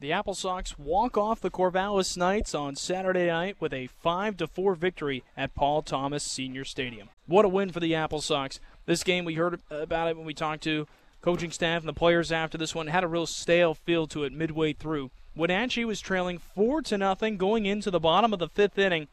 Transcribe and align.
The 0.00 0.12
Apple 0.12 0.34
Sox 0.34 0.78
walk 0.78 1.18
off 1.18 1.42
the 1.42 1.50
Corvallis 1.50 2.16
Knights 2.16 2.54
on 2.54 2.74
Saturday 2.74 3.26
night 3.26 3.56
with 3.60 3.74
a 3.74 3.88
5 3.88 4.38
to 4.38 4.46
4 4.46 4.74
victory 4.74 5.22
at 5.36 5.54
Paul 5.54 5.82
Thomas 5.82 6.24
Senior 6.24 6.64
Stadium. 6.64 7.10
What 7.26 7.44
a 7.44 7.50
win 7.50 7.70
for 7.70 7.80
the 7.80 7.94
Apple 7.94 8.22
Sox. 8.22 8.60
This 8.86 9.04
game, 9.04 9.26
we 9.26 9.34
heard 9.34 9.60
about 9.70 10.08
it 10.08 10.16
when 10.16 10.24
we 10.24 10.32
talked 10.32 10.62
to 10.62 10.88
coaching 11.20 11.50
staff 11.50 11.82
and 11.82 11.88
the 11.88 11.92
players 11.92 12.32
after 12.32 12.56
this 12.56 12.74
one, 12.74 12.86
had 12.86 13.04
a 13.04 13.08
real 13.08 13.26
stale 13.26 13.74
feel 13.74 14.06
to 14.06 14.24
it 14.24 14.32
midway 14.32 14.72
through. 14.72 15.10
Wenatchee 15.36 15.84
was 15.84 16.00
trailing 16.00 16.38
4 16.38 16.80
to 16.80 16.96
nothing 16.96 17.36
going 17.36 17.66
into 17.66 17.90
the 17.90 18.00
bottom 18.00 18.32
of 18.32 18.38
the 18.38 18.48
fifth 18.48 18.78
inning. 18.78 19.06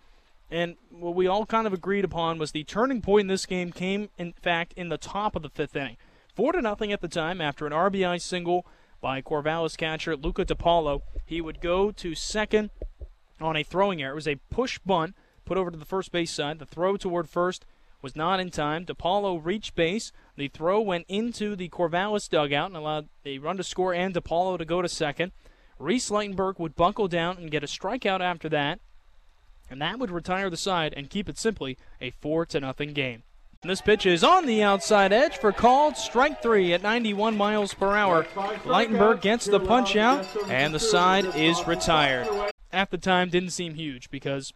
And 0.50 0.78
what 0.90 1.16
we 1.16 1.28
all 1.28 1.46
kind 1.46 1.68
of 1.68 1.74
agreed 1.74 2.06
upon 2.06 2.38
was 2.38 2.54
the 2.54 2.64
turning 2.64 3.02
point 3.02 3.26
in 3.26 3.28
this 3.28 3.46
game 3.46 3.74
came, 3.74 4.08
in 4.18 4.32
fact, 4.32 4.72
in 4.78 4.88
the 4.88 4.98
top 4.98 5.36
of 5.36 5.42
the 5.42 5.50
fifth 5.50 5.76
inning. 5.76 5.98
4 6.34 6.54
to 6.54 6.62
nothing 6.62 6.94
at 6.94 7.02
the 7.02 7.10
time 7.10 7.42
after 7.42 7.68
an 7.68 7.74
RBI 7.74 8.22
single 8.22 8.66
by 9.02 9.22
Corvallis 9.22 9.78
catcher 9.78 10.16
Luca 10.16 10.46
DiPaolo. 10.46 11.02
He 11.26 11.42
would 11.42 11.62
go 11.62 11.92
to 11.92 12.16
second 12.16 12.70
on 13.40 13.56
a 13.56 13.64
throwing 13.64 14.02
error. 14.02 14.14
It 14.14 14.16
was 14.16 14.28
a 14.28 14.40
push 14.50 14.80
bunt 14.80 15.16
put 15.46 15.58
over 15.58 15.72
to 15.72 15.78
the 15.78 15.86
first 15.86 16.12
base 16.12 16.32
side. 16.32 16.60
The 16.60 16.66
throw 16.66 16.98
toward 16.98 17.30
first 17.30 17.66
was 18.02 18.16
not 18.16 18.40
in 18.40 18.50
time. 18.50 18.86
DiPaolo 18.86 19.44
reached 19.44 19.76
base. 19.76 20.12
The 20.36 20.48
throw 20.48 20.82
went 20.82 21.06
into 21.08 21.56
the 21.56 21.70
Corvallis 21.70 22.30
dugout 22.30 22.68
and 22.68 22.78
allowed 22.78 23.08
a 23.26 23.40
run 23.40 23.58
to 23.58 23.64
score 23.64 23.94
and 23.94 24.14
DiPaolo 24.14 24.58
to 24.58 24.66
go 24.66 24.82
to 24.82 24.90
second. 24.90 25.32
Reese 25.80 26.10
Ligtenberg 26.10 26.60
would 26.60 26.76
buckle 26.76 27.08
down 27.08 27.38
and 27.38 27.52
get 27.52 27.64
a 27.64 27.68
strikeout 27.68 28.20
after 28.20 28.50
that, 28.50 28.80
and 29.70 29.80
that 29.82 30.00
would 30.00 30.10
retire 30.10 30.50
the 30.50 30.58
side 30.58 30.94
and 30.98 31.10
keep 31.10 31.30
it 31.30 31.38
simply 31.38 31.78
a 32.02 32.10
four 32.10 32.46
to 32.48 32.60
nothing 32.60 32.94
game. 32.94 33.24
This 33.64 33.82
pitch 33.82 34.06
is 34.06 34.24
on 34.24 34.46
the 34.46 34.62
outside 34.62 35.12
edge 35.12 35.38
for 35.38 35.52
called 35.52 35.98
strike 35.98 36.42
three 36.42 36.74
at 36.74 36.84
91 36.84 37.36
miles 37.36 37.74
per 37.74 37.96
hour. 37.96 38.24
Ligtenberg 38.64 39.22
gets 39.22 39.46
the 39.46 39.60
punch 39.60 39.96
out, 39.96 40.28
and 40.48 40.74
the 40.74 40.80
side 40.80 41.26
is 41.36 41.66
retired. 41.66 42.28
At 42.72 42.92
the 42.92 42.98
time, 42.98 43.30
didn't 43.30 43.50
seem 43.50 43.74
huge 43.74 44.12
because 44.12 44.54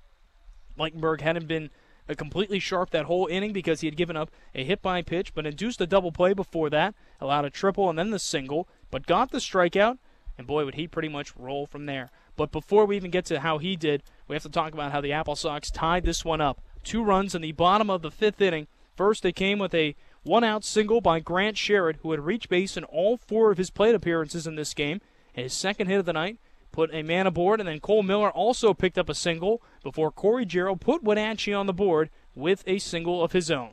Ligtenberg 0.78 1.22
hadn't 1.22 1.48
been 1.48 1.72
completely 2.16 2.60
sharp 2.60 2.92
that 2.92 3.06
whole 3.06 3.26
inning 3.28 3.54
because 3.54 3.82
he 3.82 3.88
had 3.88 3.98
given 3.98 4.16
up 4.16 4.30
a 4.54 4.64
hit 4.64 4.82
by 4.82 5.02
pitch, 5.02 5.34
but 5.34 5.48
induced 5.48 5.82
a 5.82 5.88
double 5.88 6.12
play 6.12 6.34
before 6.34 6.70
that, 6.70 6.94
allowed 7.20 7.46
a 7.46 7.50
triple 7.50 7.90
and 7.90 7.98
then 7.98 8.12
the 8.12 8.20
single, 8.20 8.68
but 8.92 9.08
got 9.08 9.32
the 9.32 9.40
strikeout, 9.40 9.98
and 10.38 10.46
boy, 10.46 10.64
would 10.64 10.76
he 10.76 10.88
pretty 10.88 11.10
much 11.10 11.36
roll 11.36 11.66
from 11.66 11.86
there. 11.86 12.10
But 12.36 12.52
before 12.52 12.86
we 12.86 12.98
even 12.98 13.12
get 13.12 13.26
to 13.26 13.40
how 13.40 13.58
he 13.58 13.76
did, 13.76 14.04
we 14.28 14.36
have 14.36 14.44
to 14.44 14.50
talk 14.50 14.74
about 14.74 14.92
how 14.92 15.02
the 15.02 15.14
Apple 15.14 15.36
Sox 15.36 15.72
tied 15.72 16.06
this 16.06 16.24
one 16.24 16.42
up. 16.42 16.62
Two 16.84 17.04
runs 17.04 17.34
in 17.34 17.42
the 17.42 17.52
bottom 17.52 17.90
of 17.90 18.02
the 18.02 18.12
fifth 18.12 18.42
inning 18.42 18.68
First, 19.02 19.24
they 19.24 19.32
came 19.32 19.58
with 19.58 19.74
a 19.74 19.96
one 20.22 20.44
out 20.44 20.64
single 20.64 21.02
by 21.02 21.22
Grant 21.22 21.58
Sherrod, 21.58 21.96
who 22.04 22.12
had 22.12 22.20
reached 22.20 22.50
base 22.50 22.78
in 22.78 22.84
all 22.84 23.18
four 23.18 23.52
of 23.52 23.58
his 23.58 23.72
plate 23.72 23.96
appearances 23.96 24.46
in 24.46 24.54
this 24.54 24.76
game. 24.76 25.02
And 25.34 25.42
his 25.42 25.54
second 25.54 25.88
hit 25.88 25.98
of 25.98 26.06
the 26.06 26.14
night 26.14 26.38
put 26.72 26.94
a 26.94 27.02
man 27.02 27.26
aboard, 27.26 27.60
and 27.60 27.68
then 27.68 27.80
Cole 27.80 28.04
Miller 28.04 28.30
also 28.30 28.76
picked 28.76 29.00
up 29.00 29.10
a 29.10 29.16
single 29.16 29.60
before 29.82 30.12
Corey 30.12 30.46
Jarrell 30.46 30.80
put 30.80 31.02
Wenatchee 31.02 31.52
on 31.52 31.66
the 31.66 31.74
board 31.74 32.12
with 32.36 32.64
a 32.68 32.78
single 32.78 33.24
of 33.24 33.32
his 33.32 33.50
own. 33.50 33.72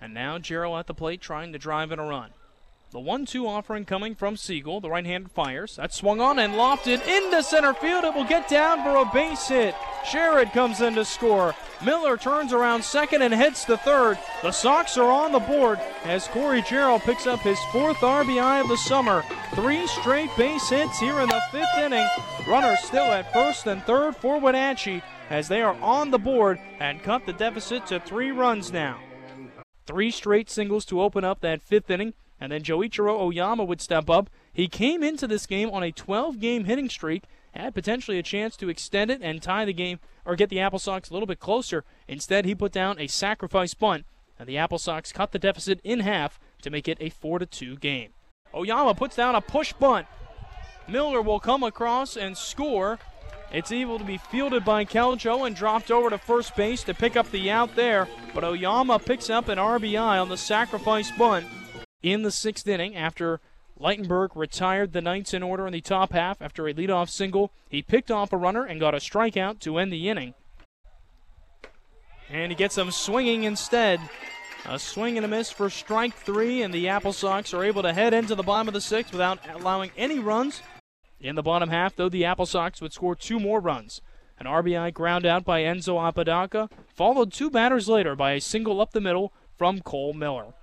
And 0.00 0.12
now 0.12 0.38
Jarrell 0.38 0.76
at 0.76 0.88
the 0.88 0.92
plate 0.92 1.20
trying 1.20 1.52
to 1.52 1.58
drive 1.60 1.92
in 1.92 2.00
a 2.00 2.04
run. 2.04 2.30
The 2.94 3.00
1 3.00 3.26
2 3.26 3.48
offering 3.48 3.84
coming 3.86 4.14
from 4.14 4.36
Siegel. 4.36 4.80
The 4.80 4.88
right 4.88 5.04
handed 5.04 5.32
fires. 5.32 5.74
That 5.74 5.92
swung 5.92 6.20
on 6.20 6.38
and 6.38 6.52
lofted 6.52 7.04
into 7.04 7.42
center 7.42 7.74
field. 7.74 8.04
It 8.04 8.14
will 8.14 8.22
get 8.22 8.46
down 8.46 8.84
for 8.84 8.94
a 8.94 9.12
base 9.12 9.48
hit. 9.48 9.74
Sherrod 10.04 10.52
comes 10.52 10.80
in 10.80 10.94
to 10.94 11.04
score. 11.04 11.56
Miller 11.84 12.16
turns 12.16 12.52
around 12.52 12.84
second 12.84 13.22
and 13.22 13.34
heads 13.34 13.64
to 13.64 13.76
third. 13.76 14.16
The 14.42 14.52
Sox 14.52 14.96
are 14.96 15.10
on 15.10 15.32
the 15.32 15.40
board 15.40 15.80
as 16.04 16.28
Corey 16.28 16.62
Jarrell 16.62 17.00
picks 17.00 17.26
up 17.26 17.40
his 17.40 17.58
fourth 17.72 17.96
RBI 17.96 18.60
of 18.60 18.68
the 18.68 18.76
summer. 18.76 19.24
Three 19.56 19.88
straight 19.88 20.30
base 20.36 20.68
hits 20.68 21.00
here 21.00 21.18
in 21.18 21.28
the 21.28 21.42
fifth 21.50 21.76
inning. 21.76 22.06
Runners 22.46 22.78
still 22.78 23.10
at 23.10 23.32
first 23.32 23.66
and 23.66 23.82
third 23.82 24.14
for 24.14 24.38
Wenatchee 24.38 25.02
as 25.30 25.48
they 25.48 25.62
are 25.62 25.76
on 25.82 26.12
the 26.12 26.18
board 26.20 26.60
and 26.78 27.02
cut 27.02 27.26
the 27.26 27.32
deficit 27.32 27.88
to 27.88 27.98
three 27.98 28.30
runs 28.30 28.72
now. 28.72 29.00
Three 29.84 30.12
straight 30.12 30.48
singles 30.48 30.84
to 30.84 31.02
open 31.02 31.24
up 31.24 31.40
that 31.40 31.60
fifth 31.60 31.90
inning. 31.90 32.14
And 32.40 32.50
then 32.50 32.62
Joichiro 32.62 33.18
Oyama 33.20 33.64
would 33.64 33.80
step 33.80 34.10
up. 34.10 34.28
He 34.52 34.68
came 34.68 35.02
into 35.02 35.26
this 35.26 35.46
game 35.46 35.70
on 35.70 35.82
a 35.82 35.92
12 35.92 36.38
game 36.38 36.64
hitting 36.64 36.88
streak, 36.88 37.24
had 37.52 37.74
potentially 37.74 38.18
a 38.18 38.22
chance 38.22 38.56
to 38.56 38.68
extend 38.68 39.10
it 39.10 39.20
and 39.22 39.40
tie 39.40 39.64
the 39.64 39.72
game 39.72 40.00
or 40.24 40.36
get 40.36 40.50
the 40.50 40.60
Apple 40.60 40.78
Sox 40.78 41.10
a 41.10 41.12
little 41.12 41.26
bit 41.26 41.40
closer. 41.40 41.84
Instead, 42.08 42.44
he 42.44 42.54
put 42.54 42.72
down 42.72 42.98
a 42.98 43.06
sacrifice 43.06 43.74
bunt, 43.74 44.04
and 44.38 44.48
the 44.48 44.58
Apple 44.58 44.78
Sox 44.78 45.12
cut 45.12 45.32
the 45.32 45.38
deficit 45.38 45.80
in 45.84 46.00
half 46.00 46.40
to 46.62 46.70
make 46.70 46.88
it 46.88 46.98
a 47.00 47.10
4 47.10 47.40
2 47.40 47.76
game. 47.76 48.10
Oyama 48.54 48.94
puts 48.94 49.16
down 49.16 49.34
a 49.34 49.40
push 49.40 49.72
bunt. 49.72 50.06
Miller 50.88 51.22
will 51.22 51.40
come 51.40 51.62
across 51.62 52.16
and 52.16 52.36
score. 52.36 52.98
It's 53.52 53.72
able 53.72 53.98
to 53.98 54.04
be 54.04 54.18
fielded 54.18 54.64
by 54.64 54.84
Keljo 54.84 55.46
and 55.46 55.54
dropped 55.54 55.90
over 55.90 56.10
to 56.10 56.18
first 56.18 56.56
base 56.56 56.82
to 56.84 56.94
pick 56.94 57.16
up 57.16 57.30
the 57.30 57.50
out 57.50 57.74
there, 57.76 58.08
but 58.34 58.42
Oyama 58.42 58.98
picks 58.98 59.30
up 59.30 59.48
an 59.48 59.58
RBI 59.58 60.20
on 60.20 60.28
the 60.28 60.36
sacrifice 60.36 61.10
bunt 61.12 61.46
in 62.04 62.22
the 62.22 62.30
sixth 62.30 62.68
inning 62.68 62.94
after 62.94 63.40
Ligtenberg 63.80 64.36
retired 64.36 64.92
the 64.92 65.00
Knights 65.00 65.32
in 65.32 65.42
order 65.42 65.66
in 65.66 65.72
the 65.72 65.80
top 65.80 66.12
half 66.12 66.40
after 66.42 66.68
a 66.68 66.74
leadoff 66.74 67.08
single. 67.08 67.50
He 67.68 67.82
picked 67.82 68.10
off 68.10 68.32
a 68.32 68.36
runner 68.36 68.64
and 68.64 68.78
got 68.78 68.94
a 68.94 68.98
strikeout 68.98 69.58
to 69.60 69.78
end 69.78 69.92
the 69.92 70.08
inning. 70.08 70.34
And 72.28 72.52
he 72.52 72.56
gets 72.56 72.74
them 72.74 72.90
swinging 72.90 73.44
instead. 73.44 74.00
A 74.66 74.78
swing 74.78 75.16
and 75.16 75.24
a 75.24 75.28
miss 75.28 75.50
for 75.50 75.68
strike 75.68 76.14
three, 76.14 76.62
and 76.62 76.72
the 76.72 76.88
Apple 76.88 77.12
Sox 77.12 77.52
are 77.52 77.64
able 77.64 77.82
to 77.82 77.92
head 77.92 78.14
into 78.14 78.34
the 78.34 78.42
bottom 78.42 78.68
of 78.68 78.74
the 78.74 78.80
sixth 78.80 79.12
without 79.12 79.38
allowing 79.52 79.90
any 79.96 80.18
runs. 80.18 80.62
In 81.20 81.36
the 81.36 81.42
bottom 81.42 81.70
half, 81.70 81.96
though, 81.96 82.08
the 82.08 82.24
Apple 82.24 82.46
Sox 82.46 82.80
would 82.80 82.92
score 82.92 83.14
two 83.14 83.40
more 83.40 83.60
runs. 83.60 84.00
An 84.38 84.46
RBI 84.46 84.92
ground 84.94 85.26
out 85.26 85.44
by 85.44 85.62
Enzo 85.62 86.06
Apodaca, 86.06 86.68
followed 86.94 87.32
two 87.32 87.50
batters 87.50 87.88
later 87.88 88.14
by 88.16 88.32
a 88.32 88.40
single 88.40 88.80
up 88.80 88.92
the 88.92 89.00
middle 89.00 89.32
from 89.56 89.80
Cole 89.80 90.12
Miller. 90.12 90.54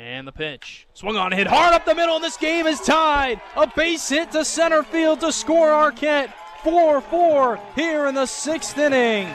And 0.00 0.26
the 0.26 0.32
pitch. 0.32 0.86
Swung 0.94 1.18
on, 1.18 1.30
hit 1.30 1.46
hard 1.46 1.74
up 1.74 1.84
the 1.84 1.94
middle, 1.94 2.14
and 2.14 2.24
this 2.24 2.38
game 2.38 2.66
is 2.66 2.80
tied. 2.80 3.38
A 3.54 3.66
base 3.66 4.08
hit 4.08 4.32
to 4.32 4.46
center 4.46 4.82
field 4.82 5.20
to 5.20 5.30
score 5.30 5.68
Arquette. 5.68 6.32
4 6.64 7.02
4 7.02 7.60
here 7.76 8.06
in 8.06 8.14
the 8.14 8.24
sixth 8.24 8.78
inning. 8.78 9.26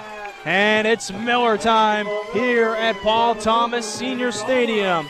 And 0.44 0.88
it's 0.88 1.12
Miller 1.12 1.60
time 1.60 2.08
here 2.34 2.70
at 2.70 2.96
Paul 3.04 3.36
Thomas 3.36 3.86
Senior 3.86 4.32
Stadium. 4.32 5.08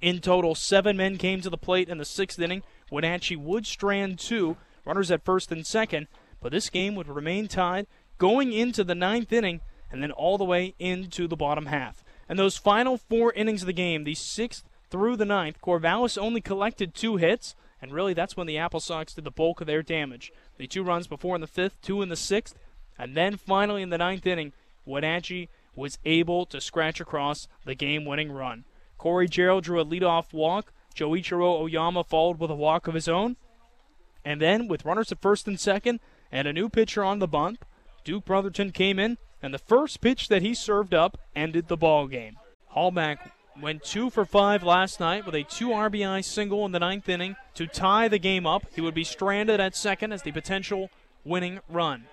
In 0.00 0.18
total, 0.18 0.56
seven 0.56 0.96
men 0.96 1.16
came 1.16 1.40
to 1.42 1.50
the 1.50 1.56
plate 1.56 1.88
in 1.88 1.98
the 1.98 2.04
sixth 2.04 2.40
inning. 2.40 2.64
Wenatchee 2.90 3.36
would 3.36 3.68
strand 3.68 4.18
two, 4.18 4.56
runners 4.84 5.12
at 5.12 5.24
first 5.24 5.52
and 5.52 5.64
second, 5.64 6.08
but 6.40 6.50
this 6.50 6.68
game 6.68 6.96
would 6.96 7.06
remain 7.06 7.46
tied 7.46 7.86
going 8.18 8.52
into 8.52 8.82
the 8.82 8.96
ninth 8.96 9.32
inning 9.32 9.60
and 9.92 10.02
then 10.02 10.10
all 10.10 10.38
the 10.38 10.44
way 10.44 10.74
into 10.80 11.28
the 11.28 11.36
bottom 11.36 11.66
half. 11.66 12.02
And 12.28 12.36
those 12.36 12.56
final 12.56 12.96
four 12.96 13.32
innings 13.34 13.62
of 13.62 13.66
the 13.66 13.72
game, 13.72 14.02
the 14.02 14.16
sixth 14.16 14.64
through 14.92 15.16
the 15.16 15.24
ninth, 15.24 15.60
Corvallis 15.62 16.18
only 16.18 16.42
collected 16.42 16.94
two 16.94 17.16
hits, 17.16 17.56
and 17.80 17.92
really 17.92 18.12
that's 18.12 18.36
when 18.36 18.46
the 18.46 18.58
Apple 18.58 18.78
Sox 18.78 19.14
did 19.14 19.24
the 19.24 19.30
bulk 19.30 19.62
of 19.62 19.66
their 19.66 19.82
damage. 19.82 20.30
The 20.58 20.66
two 20.66 20.84
runs 20.84 21.06
before 21.06 21.34
in 21.34 21.40
the 21.40 21.46
fifth, 21.46 21.80
two 21.80 22.02
in 22.02 22.10
the 22.10 22.14
sixth, 22.14 22.58
and 22.98 23.16
then 23.16 23.38
finally 23.38 23.80
in 23.80 23.88
the 23.88 23.96
ninth 23.98 24.26
inning, 24.26 24.52
Wenatchee 24.84 25.48
was 25.74 25.98
able 26.04 26.44
to 26.44 26.60
scratch 26.60 27.00
across 27.00 27.48
the 27.64 27.74
game-winning 27.74 28.30
run. 28.30 28.64
Corey 28.98 29.28
Jarrell 29.28 29.62
drew 29.62 29.80
a 29.80 29.84
leadoff 29.84 30.34
walk. 30.34 30.72
Joichiro 30.94 31.58
Oyama 31.60 32.04
followed 32.04 32.38
with 32.38 32.50
a 32.50 32.54
walk 32.54 32.86
of 32.86 32.94
his 32.94 33.08
own. 33.08 33.36
And 34.24 34.42
then, 34.42 34.68
with 34.68 34.84
runners 34.84 35.10
at 35.10 35.22
first 35.22 35.48
and 35.48 35.58
second 35.58 36.00
and 36.30 36.46
a 36.46 36.52
new 36.52 36.68
pitcher 36.68 37.02
on 37.02 37.18
the 37.18 37.26
bump, 37.26 37.64
Duke 38.04 38.26
Brotherton 38.26 38.70
came 38.70 38.98
in 38.98 39.16
and 39.40 39.54
the 39.54 39.58
first 39.58 40.02
pitch 40.02 40.28
that 40.28 40.42
he 40.42 40.52
served 40.52 40.92
up 40.92 41.18
ended 41.34 41.68
the 41.68 41.78
ball 41.78 42.06
game. 42.06 42.36
Halbach 42.76 43.30
went 43.60 43.82
two 43.82 44.10
for 44.10 44.24
five 44.24 44.62
last 44.62 45.00
night 45.00 45.26
with 45.26 45.34
a 45.34 45.44
two 45.44 45.68
RBI 45.68 46.24
single 46.24 46.64
in 46.64 46.72
the 46.72 46.78
ninth 46.78 47.08
inning 47.08 47.36
to 47.54 47.66
tie 47.66 48.08
the 48.08 48.18
game 48.18 48.46
up. 48.46 48.64
He 48.74 48.80
would 48.80 48.94
be 48.94 49.04
stranded 49.04 49.60
at 49.60 49.76
second 49.76 50.12
as 50.12 50.22
the 50.22 50.32
potential 50.32 50.90
winning 51.24 51.60
run. 51.68 52.06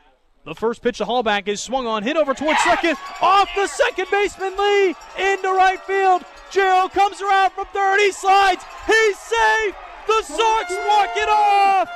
The 0.45 0.55
first 0.55 0.81
pitch 0.81 0.97
to 0.97 1.05
Halbach 1.05 1.47
is 1.47 1.61
swung 1.61 1.85
on, 1.85 2.03
hit 2.03 2.17
over 2.17 2.33
towards 2.33 2.59
second, 2.61 2.97
off 3.21 3.49
the 3.55 3.67
second 3.67 4.07
baseman 4.09 4.55
Lee 4.57 4.95
into 5.17 5.49
right 5.49 5.79
field. 5.85 6.23
Gerald 6.49 6.91
comes 6.91 7.21
around 7.21 7.51
from 7.51 7.65
third, 7.67 7.99
he 7.99 8.11
slides, 8.11 8.63
he's 8.87 9.19
safe. 9.19 9.75
The 10.07 10.23
Sox 10.23 10.75
walk 10.87 11.09
it 11.15 11.29
off. 11.29 11.89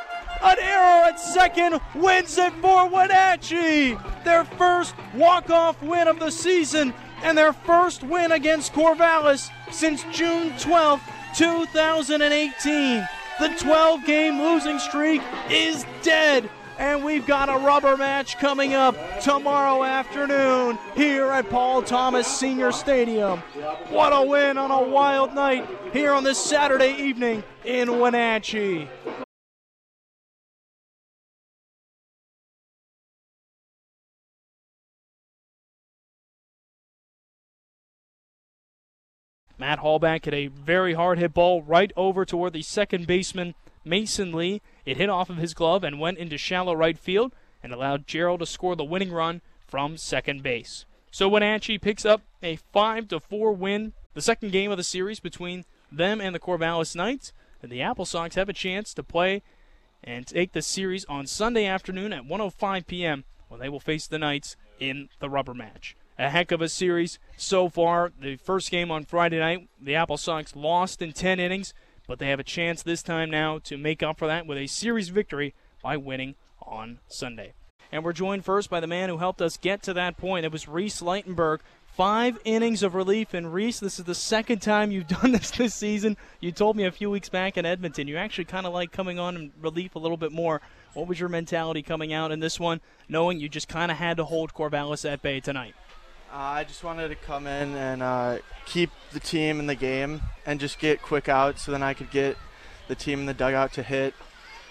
An 0.44 0.58
error 0.60 1.06
at 1.06 1.20
second 1.20 1.80
wins 1.96 2.38
it 2.38 2.54
for 2.62 2.88
Wenatchee. 2.90 3.98
Their 4.26 4.44
first 4.44 4.94
walk-off 5.16 5.82
win 5.82 6.08
of 6.08 6.20
the 6.20 6.30
season 6.30 6.94
and 7.24 7.38
their 7.38 7.54
first 7.54 8.04
win 8.04 8.32
against 8.32 8.74
Corvallis 8.74 9.50
since 9.72 10.04
June 10.12 10.54
12, 10.60 11.02
2018. 11.36 13.08
The 13.40 13.48
12 13.58 14.06
game 14.06 14.40
losing 14.40 14.78
streak 14.78 15.22
is 15.50 15.86
dead. 16.04 16.50
And 16.78 17.04
we've 17.04 17.26
got 17.26 17.50
a 17.50 17.58
rubber 17.66 17.96
match 17.98 18.38
coming 18.38 18.74
up 18.74 18.96
tomorrow 19.22 19.84
afternoon 19.84 20.78
here 20.96 21.30
at 21.32 21.50
Paul 21.50 21.84
Thomas 21.84 22.28
Senior 22.28 22.72
Stadium. 22.72 23.40
What 23.90 24.12
a 24.12 24.24
win 24.24 24.58
on 24.58 24.72
a 24.72 24.82
wild 24.82 25.34
night 25.34 25.68
here 25.94 26.14
on 26.14 26.24
this 26.24 26.44
Saturday 26.44 26.96
evening 26.96 27.44
in 27.64 28.00
Wenatchee. 28.00 28.90
Matt 39.58 39.80
Halbach 39.80 40.26
hit 40.26 40.34
a 40.34 40.48
very 40.48 40.94
hard 40.94 41.20
hit 41.20 41.34
ball 41.34 41.62
right 41.62 41.92
over 41.96 42.26
toward 42.26 42.54
the 42.54 42.62
second 42.62 43.08
baseman, 43.08 43.56
Mason 43.86 44.32
Lee. 44.32 44.62
It 44.86 44.98
hit 44.98 45.10
off 45.10 45.30
of 45.30 45.38
his 45.38 45.54
glove 45.54 45.84
and 45.84 46.00
went 46.00 46.18
into 46.18 46.38
shallow 46.38 46.74
right 46.74 46.98
field 46.98 47.34
and 47.62 47.72
allowed 47.72 48.08
Gerald 48.08 48.40
to 48.40 48.46
score 48.46 48.76
the 48.76 48.84
winning 48.84 49.12
run 49.12 49.42
from 49.68 49.98
second 49.98 50.44
base. 50.44 50.86
So 51.12 51.30
Wenatchee 51.30 51.78
picks 51.78 52.06
up 52.06 52.22
a 52.42 52.56
5 52.56 53.08
to 53.10 53.20
4 53.20 53.54
win, 53.54 53.94
the 54.14 54.22
second 54.22 54.52
game 54.52 54.72
of 54.72 54.78
the 54.78 54.84
series 54.84 55.20
between 55.20 55.66
them 55.92 56.20
and 56.20 56.34
the 56.34 56.40
Corvallis 56.40 56.96
Knights, 56.96 57.34
and 57.62 57.72
the 57.72 57.82
Apple 57.82 58.06
Sox 58.06 58.36
have 58.36 58.50
a 58.50 58.54
chance 58.54 58.94
to 58.94 59.04
play 59.04 59.44
and 60.04 60.28
take 60.28 60.52
the 60.52 60.62
series 60.62 61.06
on 61.06 61.28
Sunday 61.28 61.66
afternoon 61.66 62.12
at 62.12 62.24
1:05 62.24 62.88
p.m. 62.88 63.24
when 63.48 63.60
they 63.60 63.70
will 63.70 63.80
face 63.80 64.08
the 64.08 64.20
Knights 64.20 64.56
in 64.80 65.10
the 65.20 65.30
rubber 65.30 65.54
match. 65.54 65.96
A 66.18 66.30
heck 66.30 66.52
of 66.52 66.62
a 66.62 66.70
series 66.70 67.18
so 67.38 67.70
far. 67.70 68.12
The 68.20 68.36
first 68.36 68.70
game 68.70 68.92
on 68.92 69.06
Friday 69.06 69.40
night, 69.40 69.68
the 69.82 69.96
Apple 69.96 70.18
Sox 70.18 70.56
lost 70.56 71.02
in 71.02 71.12
10 71.12 71.40
innings, 71.40 71.74
but 72.08 72.20
they 72.20 72.30
have 72.30 72.40
a 72.40 72.44
chance 72.44 72.84
this 72.84 73.02
time 73.02 73.32
now 73.32 73.58
to 73.60 73.78
make 73.78 74.04
up 74.04 74.20
for 74.20 74.28
that 74.28 74.46
with 74.46 74.58
a 74.58 74.68
series 74.68 75.10
victory 75.10 75.56
by 75.82 75.98
winning 75.98 76.36
on 76.62 77.00
Sunday. 77.08 77.54
And 77.92 78.04
we're 78.04 78.14
joined 78.14 78.46
first 78.46 78.70
by 78.70 78.80
the 78.80 78.88
man 78.88 79.10
who 79.10 79.18
helped 79.18 79.42
us 79.42 79.58
get 79.58 79.84
to 79.84 79.94
that 79.94 80.18
point. 80.18 80.46
It 80.46 80.52
was 80.52 80.68
Reese 80.68 81.02
Ligtenberg. 81.02 81.60
Five 81.86 82.40
innings 82.44 82.82
of 82.82 82.96
relief. 82.96 83.36
And 83.36 83.54
Reese, 83.54 83.80
this 83.80 84.00
is 84.00 84.06
the 84.06 84.16
second 84.16 84.64
time 84.64 84.92
you've 84.92 85.08
done 85.22 85.32
this 85.32 85.52
this 85.52 85.76
season. 85.76 86.18
You 86.40 86.52
told 86.52 86.76
me 86.76 86.86
a 86.86 86.92
few 86.92 87.12
weeks 87.12 87.30
back 87.30 87.56
in 87.56 87.68
Edmonton 87.68 88.08
you 88.08 88.18
actually 88.18 88.46
kind 88.46 88.66
of 88.66 88.74
like 88.74 88.92
coming 88.92 89.20
on 89.20 89.36
in 89.36 89.52
relief 89.62 89.94
a 89.94 90.00
little 90.00 90.18
bit 90.18 90.32
more. 90.32 90.62
What 90.96 91.08
was 91.08 91.20
your 91.20 91.30
mentality 91.30 91.84
coming 91.84 92.14
out 92.14 92.32
in 92.32 92.40
this 92.40 92.60
one, 92.60 92.82
knowing 93.08 93.40
you 93.40 93.48
just 93.48 93.68
kind 93.68 93.92
of 93.92 93.98
had 93.98 94.18
to 94.18 94.26
hold 94.26 94.54
Corvallis 94.54 95.08
at 95.08 95.22
bay 95.22 95.40
tonight? 95.40 95.76
Uh, 96.34 96.38
I 96.38 96.64
just 96.64 96.84
wanted 96.84 97.10
to 97.10 97.16
come 97.16 97.46
in 97.46 97.76
and 97.76 98.02
uh, 98.02 98.40
keep 98.66 98.90
the 99.12 99.20
team 99.20 99.60
in 99.60 99.68
the 99.68 99.76
game 99.76 100.20
and 100.48 100.60
just 100.60 100.80
get 100.80 101.00
quick 101.00 101.30
outs 101.30 101.62
so 101.62 101.72
then 101.72 101.84
I 101.84 101.94
could 101.94 102.10
get 102.10 102.38
the 102.88 102.96
team 102.96 103.20
in 103.20 103.28
the 103.28 103.36
dugout 103.36 103.72
to 103.74 103.84
hit 103.84 104.16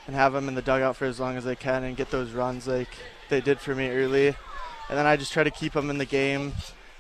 and 0.09 0.17
have 0.17 0.33
them 0.33 0.49
in 0.49 0.57
the 0.57 0.63
dugout 0.63 0.97
for 0.97 1.05
as 1.05 1.21
long 1.21 1.37
as 1.37 1.45
they 1.45 1.55
can 1.55 1.85
and 1.85 1.97
get 1.97 2.11
those 2.11 2.33
runs 2.33 2.67
like 2.67 2.89
they 3.29 3.41
did 3.41 3.61
for 3.61 3.77
me 3.77 3.91
early. 3.91 4.27
And 4.27 4.99
then 4.99 5.07
I 5.07 5.17
just 5.17 5.33
try 5.33 5.45
to 5.45 5.53
keep 5.53 5.75
them 5.75 5.89
in 5.89 5.99
the 5.99 6.05
game 6.05 6.53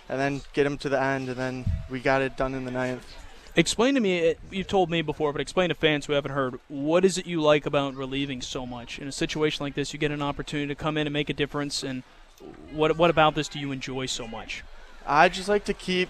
and 0.08 0.20
then 0.20 0.42
get 0.52 0.62
them 0.62 0.78
to 0.78 0.88
the 0.88 1.02
end, 1.02 1.28
and 1.28 1.36
then 1.36 1.64
we 1.90 1.98
got 1.98 2.22
it 2.22 2.36
done 2.36 2.54
in 2.54 2.64
the 2.64 2.70
ninth. 2.70 3.16
Explain 3.56 3.94
to 3.94 4.00
me, 4.00 4.36
you've 4.52 4.68
told 4.68 4.90
me 4.90 5.02
before, 5.02 5.32
but 5.32 5.40
explain 5.40 5.70
to 5.70 5.74
fans 5.74 6.06
who 6.06 6.12
haven't 6.12 6.32
heard, 6.32 6.60
what 6.68 7.04
is 7.04 7.18
it 7.18 7.26
you 7.26 7.40
like 7.42 7.66
about 7.66 7.96
relieving 7.96 8.40
so 8.40 8.64
much? 8.64 9.00
In 9.00 9.08
a 9.08 9.12
situation 9.12 9.64
like 9.64 9.74
this, 9.74 9.92
you 9.92 9.98
get 9.98 10.12
an 10.12 10.22
opportunity 10.22 10.68
to 10.68 10.76
come 10.76 10.96
in 10.96 11.08
and 11.08 11.12
make 11.12 11.30
a 11.30 11.34
difference, 11.34 11.82
and 11.82 12.04
what, 12.72 12.96
what 12.96 13.10
about 13.10 13.34
this 13.34 13.48
do 13.48 13.58
you 13.58 13.72
enjoy 13.72 14.06
so 14.06 14.26
much? 14.26 14.62
I 15.06 15.28
just 15.28 15.48
like 15.48 15.64
to 15.66 15.74
keep, 15.74 16.08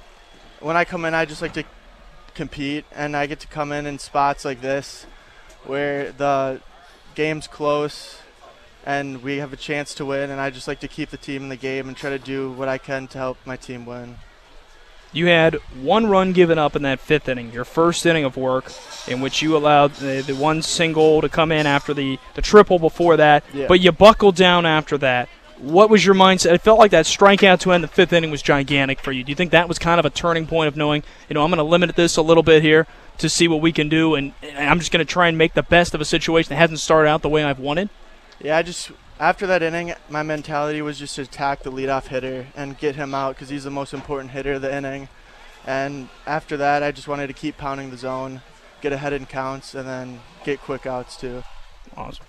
when 0.61 0.77
I 0.77 0.85
come 0.85 1.05
in, 1.05 1.15
I 1.15 1.25
just 1.25 1.43
like 1.43 1.55
to 1.55 1.65
compete, 2.35 2.85
and 2.95 3.17
I 3.17 3.27
get 3.27 3.41
to 3.41 3.47
come 3.47 3.73
in 3.73 3.87
in 3.87 3.99
spots 3.99 4.45
like 4.45 4.61
this 4.61 5.07
where 5.65 6.13
the 6.13 6.61
game's 7.15 7.47
close 7.47 8.19
and 8.85 9.23
we 9.23 9.37
have 9.37 9.53
a 9.53 9.57
chance 9.57 9.95
to 9.95 10.05
win. 10.05 10.31
And 10.31 10.41
I 10.41 10.51
just 10.51 10.67
like 10.67 10.81
to 10.81 10.89
keep 10.89 11.11
the 11.11 11.17
team 11.17 11.43
in 11.45 11.49
the 11.49 11.57
game 11.57 11.89
and 11.89 11.97
try 11.97 12.11
to 12.11 12.19
do 12.19 12.51
what 12.53 12.69
I 12.69 12.79
can 12.79 13.07
to 13.09 13.19
help 13.19 13.39
my 13.45 13.57
team 13.57 13.87
win. 13.87 14.17
You 15.15 15.27
had 15.27 15.57
one 15.83 16.07
run 16.07 16.33
given 16.33 16.59
up 16.59 16.75
in 16.75 16.83
that 16.83 16.99
fifth 16.99 17.29
inning, 17.29 17.53
your 17.53 17.67
first 17.67 18.07
inning 18.07 18.25
of 18.25 18.39
work, 18.39 18.73
in 19.07 19.21
which 19.21 19.43
you 19.43 19.57
allowed 19.57 19.95
the, 19.97 20.23
the 20.23 20.35
one 20.35 20.63
single 20.63 21.21
to 21.21 21.29
come 21.29 21.53
in 21.53 21.67
after 21.67 21.93
the, 21.93 22.19
the 22.35 22.41
triple 22.41 22.79
before 22.79 23.19
that, 23.19 23.45
yeah. 23.53 23.67
but 23.69 23.81
you 23.81 23.93
buckled 23.93 24.37
down 24.37 24.65
after 24.65 24.97
that. 24.99 25.29
What 25.63 25.91
was 25.91 26.05
your 26.05 26.17
mindset? 26.17 26.55
It 26.55 26.61
felt 26.61 26.81
like 26.81 26.91
that 26.91 27.07
strikeout 27.07 27.61
to 27.61 27.71
end 27.71 27.85
the 27.85 27.89
fifth 27.89 28.13
inning 28.13 28.33
was 28.33 28.43
gigantic 28.43 29.01
for 29.01 29.13
you. 29.13 29.23
Do 29.23 29.31
you 29.31 29.37
think 29.37 29.53
that 29.53 29.69
was 29.69 29.79
kind 29.79 30.01
of 30.01 30.05
a 30.05 30.11
turning 30.11 30.49
point 30.49 30.67
of 30.67 30.77
knowing, 30.77 31.05
you 31.29 31.35
know, 31.35 31.45
I'm 31.45 31.51
going 31.51 31.59
to 31.59 31.63
limit 31.63 31.95
this 31.95 32.17
a 32.17 32.23
little 32.23 32.43
bit 32.43 32.63
here 32.63 32.89
to 33.19 33.29
see 33.29 33.47
what 33.47 33.61
we 33.61 33.71
can 33.71 33.89
do, 33.89 34.17
and, 34.17 34.33
and 34.43 34.69
I'm 34.69 34.81
just 34.81 34.91
going 34.91 35.07
to 35.07 35.11
try 35.11 35.29
and 35.29 35.39
make 35.39 35.55
the 35.55 35.63
best 35.63 35.95
of 35.95 36.01
a 36.01 36.05
situation 36.05 36.51
that 36.51 36.57
hasn't 36.57 36.81
started 36.81 37.09
out 37.09 37.23
the 37.23 37.29
way 37.29 37.45
I've 37.45 37.61
wanted? 37.61 37.91
Yeah, 38.41 38.57
I 38.57 38.63
just 38.63 38.91
after 39.21 39.47
that 39.47 39.63
inning, 39.63 39.95
my 40.09 40.25
mentality 40.25 40.83
was 40.83 40.99
just 40.99 41.15
to 41.15 41.23
attack 41.23 41.63
the 41.63 41.71
leadoff 41.71 42.09
hitter 42.09 42.49
and 42.57 42.77
get 42.77 42.97
him 42.97 43.15
out 43.15 43.37
because 43.37 43.49
he's 43.49 43.63
the 43.63 43.71
most 43.71 43.95
important 43.95 44.33
hitter 44.33 44.55
of 44.55 44.63
the 44.63 44.75
inning. 44.75 45.09
And 45.65 46.09
after 46.27 46.57
that, 46.57 46.83
I 46.83 46.91
just 46.91 47.07
wanted 47.07 47.29
to 47.29 47.33
keep 47.33 47.57
pounding 47.57 47.91
the 47.91 47.97
zone, 47.97 48.43
get 48.81 48.93
ahead 48.93 49.13
in 49.13 49.27
counts, 49.27 49.77
and 49.77 49.87
then 49.87 50.21
get 50.45 50.61
quick 50.61 50.87
outs 50.87 51.17
too. 51.17 51.45
Awesome. 51.97 52.27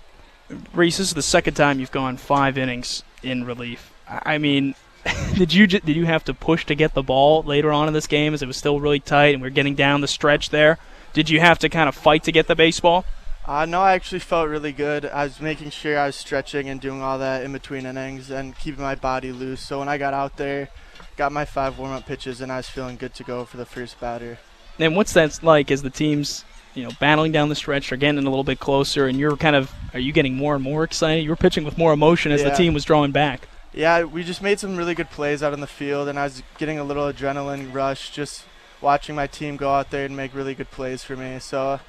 Reese, 0.72 0.98
this 0.98 1.08
is 1.08 1.14
the 1.14 1.22
second 1.22 1.54
time 1.54 1.80
you've 1.80 1.90
gone 1.90 2.16
five 2.16 2.56
innings 2.56 3.02
in 3.24 3.44
relief. 3.44 3.92
I 4.06 4.38
mean, 4.38 4.74
did 5.34 5.52
you 5.52 5.66
did 5.66 5.88
you 5.88 6.06
have 6.06 6.24
to 6.24 6.34
push 6.34 6.64
to 6.66 6.74
get 6.74 6.94
the 6.94 7.02
ball 7.02 7.42
later 7.42 7.72
on 7.72 7.88
in 7.88 7.94
this 7.94 8.06
game 8.06 8.34
as 8.34 8.42
it 8.42 8.46
was 8.46 8.56
still 8.56 8.80
really 8.80 9.00
tight 9.00 9.34
and 9.34 9.42
we 9.42 9.48
are 9.48 9.50
getting 9.50 9.74
down 9.74 10.00
the 10.00 10.08
stretch 10.08 10.50
there? 10.50 10.78
Did 11.12 11.30
you 11.30 11.40
have 11.40 11.58
to 11.60 11.68
kind 11.68 11.88
of 11.88 11.94
fight 11.94 12.24
to 12.24 12.32
get 12.32 12.46
the 12.46 12.56
baseball? 12.56 13.04
Uh, 13.46 13.66
no, 13.66 13.82
I 13.82 13.92
actually 13.92 14.20
felt 14.20 14.48
really 14.48 14.72
good. 14.72 15.04
I 15.04 15.24
was 15.24 15.40
making 15.40 15.70
sure 15.70 15.98
I 15.98 16.06
was 16.06 16.16
stretching 16.16 16.68
and 16.68 16.80
doing 16.80 17.02
all 17.02 17.18
that 17.18 17.44
in 17.44 17.52
between 17.52 17.84
innings 17.84 18.30
and 18.30 18.56
keeping 18.58 18.82
my 18.82 18.94
body 18.94 19.32
loose. 19.32 19.60
So 19.60 19.80
when 19.80 19.88
I 19.88 19.98
got 19.98 20.14
out 20.14 20.38
there, 20.38 20.70
got 21.16 21.30
my 21.30 21.44
five 21.44 21.78
warm 21.78 21.92
up 21.92 22.06
pitches, 22.06 22.40
and 22.40 22.50
I 22.50 22.56
was 22.56 22.68
feeling 22.68 22.96
good 22.96 23.14
to 23.14 23.22
go 23.22 23.44
for 23.44 23.58
the 23.58 23.66
first 23.66 24.00
batter. 24.00 24.38
And 24.78 24.96
what's 24.96 25.12
that 25.12 25.42
like 25.42 25.70
as 25.70 25.82
the 25.82 25.90
team's 25.90 26.44
you 26.74 26.84
know 26.84 26.90
battling 27.00 27.32
down 27.32 27.48
the 27.48 27.54
stretch, 27.54 27.92
are 27.92 27.96
getting 27.96 28.18
a 28.18 28.22
little 28.22 28.44
bit 28.44 28.60
closer, 28.60 29.06
and 29.06 29.18
you're 29.18 29.36
kind 29.36 29.56
of 29.56 29.72
are 29.92 30.00
you 30.00 30.12
getting 30.12 30.34
more 30.34 30.54
and 30.54 30.62
more 30.62 30.84
excited? 30.84 31.22
You 31.22 31.30
were 31.30 31.36
pitching 31.36 31.64
with 31.64 31.78
more 31.78 31.92
emotion 31.92 32.32
as 32.32 32.42
yeah. 32.42 32.50
the 32.50 32.56
team 32.56 32.74
was 32.74 32.84
drawing 32.84 33.12
back. 33.12 33.48
Yeah, 33.72 34.04
we 34.04 34.22
just 34.22 34.40
made 34.40 34.60
some 34.60 34.76
really 34.76 34.94
good 34.94 35.10
plays 35.10 35.42
out 35.42 35.52
in 35.52 35.60
the 35.60 35.66
field, 35.66 36.08
and 36.08 36.18
I 36.18 36.24
was 36.24 36.42
getting 36.58 36.78
a 36.78 36.84
little 36.84 37.12
adrenaline 37.12 37.74
rush 37.74 38.10
just 38.10 38.44
watching 38.80 39.14
my 39.14 39.26
team 39.26 39.56
go 39.56 39.72
out 39.72 39.90
there 39.90 40.04
and 40.04 40.16
make 40.16 40.34
really 40.34 40.54
good 40.54 40.70
plays 40.70 41.02
for 41.02 41.16
me. 41.16 41.38
So 41.40 41.80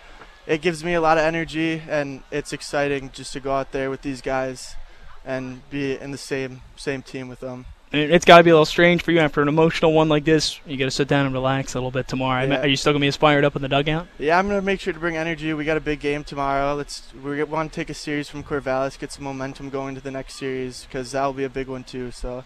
it 0.47 0.61
gives 0.61 0.83
me 0.83 0.93
a 0.93 1.01
lot 1.01 1.17
of 1.17 1.23
energy 1.23 1.81
and 1.87 2.23
it's 2.31 2.53
exciting 2.53 3.11
just 3.13 3.33
to 3.33 3.39
go 3.39 3.53
out 3.53 3.71
there 3.71 3.89
with 3.89 4.01
these 4.01 4.21
guys 4.21 4.75
and 5.23 5.67
be 5.69 5.99
in 5.99 6.11
the 6.11 6.17
same 6.17 6.61
same 6.75 7.01
team 7.01 7.27
with 7.27 7.41
them. 7.41 7.65
It's 7.95 8.25
got 8.25 8.37
to 8.37 8.43
be 8.43 8.49
a 8.49 8.53
little 8.53 8.65
strange 8.65 9.03
for 9.03 9.11
you 9.11 9.19
after 9.19 9.41
an 9.41 9.47
emotional 9.47 9.93
one 9.93 10.09
like 10.09 10.25
this. 10.25 10.59
You 10.65 10.77
got 10.77 10.85
to 10.85 10.91
sit 10.91 11.07
down 11.07 11.25
and 11.25 11.33
relax 11.33 11.73
a 11.73 11.77
little 11.77 11.91
bit 11.91 12.07
tomorrow. 12.07 12.45
Yeah. 12.45 12.61
Are 12.61 12.67
you 12.67 12.75
still 12.75 12.93
gonna 12.93 13.01
be 13.01 13.07
as 13.07 13.15
fired 13.15 13.45
up 13.45 13.55
in 13.55 13.61
the 13.61 13.69
dugout? 13.69 14.07
Yeah, 14.17 14.37
I'm 14.37 14.47
gonna 14.47 14.61
make 14.61 14.79
sure 14.79 14.93
to 14.93 14.99
bring 14.99 15.17
energy. 15.17 15.53
We 15.53 15.65
got 15.65 15.77
a 15.77 15.81
big 15.81 15.99
game 15.99 16.23
tomorrow. 16.23 16.75
Let's 16.75 17.13
we 17.13 17.41
want 17.43 17.71
to 17.71 17.75
take 17.75 17.89
a 17.89 17.93
series 17.93 18.29
from 18.29 18.43
Corvallis, 18.43 18.99
get 18.99 19.11
some 19.11 19.23
momentum 19.23 19.69
going 19.69 19.95
to 19.95 20.01
the 20.01 20.11
next 20.11 20.35
series 20.35 20.85
because 20.85 21.11
that'll 21.11 21.33
be 21.33 21.43
a 21.43 21.49
big 21.49 21.67
one 21.67 21.83
too. 21.83 22.11
So. 22.11 22.43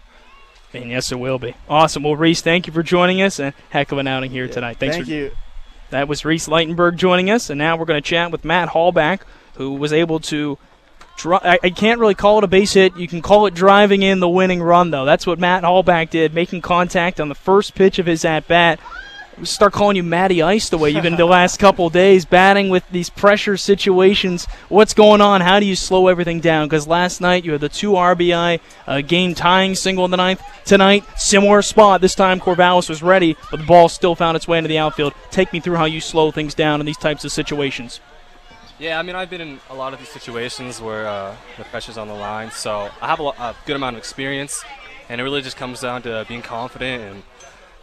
And 0.72 0.90
yes, 0.90 1.10
it 1.10 1.18
will 1.18 1.38
be. 1.38 1.54
Awesome. 1.68 2.04
Well, 2.04 2.14
Reese, 2.14 2.42
thank 2.42 2.66
you 2.66 2.72
for 2.72 2.82
joining 2.82 3.20
us, 3.22 3.40
and 3.40 3.54
heck 3.70 3.90
of 3.90 3.98
an 3.98 4.06
outing 4.06 4.30
here 4.30 4.44
yeah. 4.44 4.52
tonight. 4.52 4.76
Thanks 4.78 4.96
thank 4.96 5.06
for, 5.06 5.12
you. 5.12 5.32
That 5.90 6.06
was 6.06 6.24
Reese 6.24 6.46
Ligtenberg 6.46 6.94
joining 6.94 7.28
us, 7.28 7.50
and 7.50 7.58
now 7.58 7.76
we're 7.76 7.86
going 7.86 8.00
to 8.00 8.08
chat 8.08 8.30
with 8.30 8.44
Matt 8.44 8.68
Halbach, 8.68 9.22
who 9.54 9.72
was 9.74 9.92
able 9.92 10.20
to. 10.20 10.58
I, 11.26 11.58
I 11.62 11.70
can't 11.70 12.00
really 12.00 12.14
call 12.14 12.38
it 12.38 12.44
a 12.44 12.48
base 12.48 12.74
hit. 12.74 12.96
You 12.96 13.08
can 13.08 13.22
call 13.22 13.46
it 13.46 13.54
driving 13.54 14.02
in 14.02 14.20
the 14.20 14.28
winning 14.28 14.62
run, 14.62 14.90
though. 14.90 15.04
That's 15.04 15.26
what 15.26 15.38
Matt 15.38 15.62
Halbach 15.62 16.10
did, 16.10 16.34
making 16.34 16.62
contact 16.62 17.20
on 17.20 17.28
the 17.28 17.34
first 17.34 17.74
pitch 17.74 17.98
of 17.98 18.06
his 18.06 18.24
at 18.24 18.46
bat 18.48 18.80
start 19.44 19.72
calling 19.72 19.96
you 19.96 20.02
Matty 20.02 20.42
Ice 20.42 20.68
the 20.68 20.78
way 20.78 20.90
you've 20.90 21.02
been 21.02 21.16
the 21.16 21.24
last 21.26 21.58
couple 21.58 21.88
days, 21.90 22.24
batting 22.24 22.68
with 22.68 22.84
these 22.90 23.10
pressure 23.10 23.56
situations. 23.56 24.46
What's 24.68 24.94
going 24.94 25.20
on? 25.20 25.40
How 25.40 25.60
do 25.60 25.66
you 25.66 25.76
slow 25.76 26.08
everything 26.08 26.40
down? 26.40 26.68
Because 26.68 26.86
last 26.86 27.20
night 27.20 27.44
you 27.44 27.52
had 27.52 27.60
the 27.60 27.68
two 27.68 27.92
RBI 27.92 28.60
uh, 28.86 29.00
game 29.00 29.34
tying 29.34 29.74
single 29.74 30.04
in 30.04 30.10
the 30.10 30.16
ninth. 30.16 30.42
Tonight, 30.64 31.04
similar 31.16 31.62
spot. 31.62 32.00
This 32.00 32.14
time 32.14 32.40
Corvallis 32.40 32.88
was 32.88 33.02
ready, 33.02 33.36
but 33.50 33.60
the 33.60 33.66
ball 33.66 33.88
still 33.88 34.14
found 34.14 34.36
its 34.36 34.48
way 34.48 34.58
into 34.58 34.68
the 34.68 34.78
outfield. 34.78 35.14
Take 35.30 35.52
me 35.52 35.60
through 35.60 35.76
how 35.76 35.86
you 35.86 36.00
slow 36.00 36.30
things 36.30 36.54
down 36.54 36.80
in 36.80 36.86
these 36.86 36.98
types 36.98 37.24
of 37.24 37.32
situations. 37.32 38.00
Yeah, 38.80 38.98
I 38.98 39.02
mean, 39.02 39.14
I've 39.14 39.28
been 39.28 39.42
in 39.42 39.60
a 39.68 39.74
lot 39.74 39.92
of 39.92 39.98
these 39.98 40.08
situations 40.08 40.80
where 40.80 41.06
uh, 41.06 41.36
the 41.58 41.64
pressure's 41.64 41.98
on 41.98 42.08
the 42.08 42.14
line, 42.14 42.50
so 42.50 42.88
I 43.02 43.08
have 43.08 43.20
a, 43.20 43.24
a 43.24 43.54
good 43.66 43.76
amount 43.76 43.96
of 43.96 43.98
experience, 43.98 44.64
and 45.10 45.20
it 45.20 45.24
really 45.24 45.42
just 45.42 45.58
comes 45.58 45.82
down 45.82 46.00
to 46.02 46.24
being 46.26 46.40
confident 46.40 47.02
and 47.02 47.22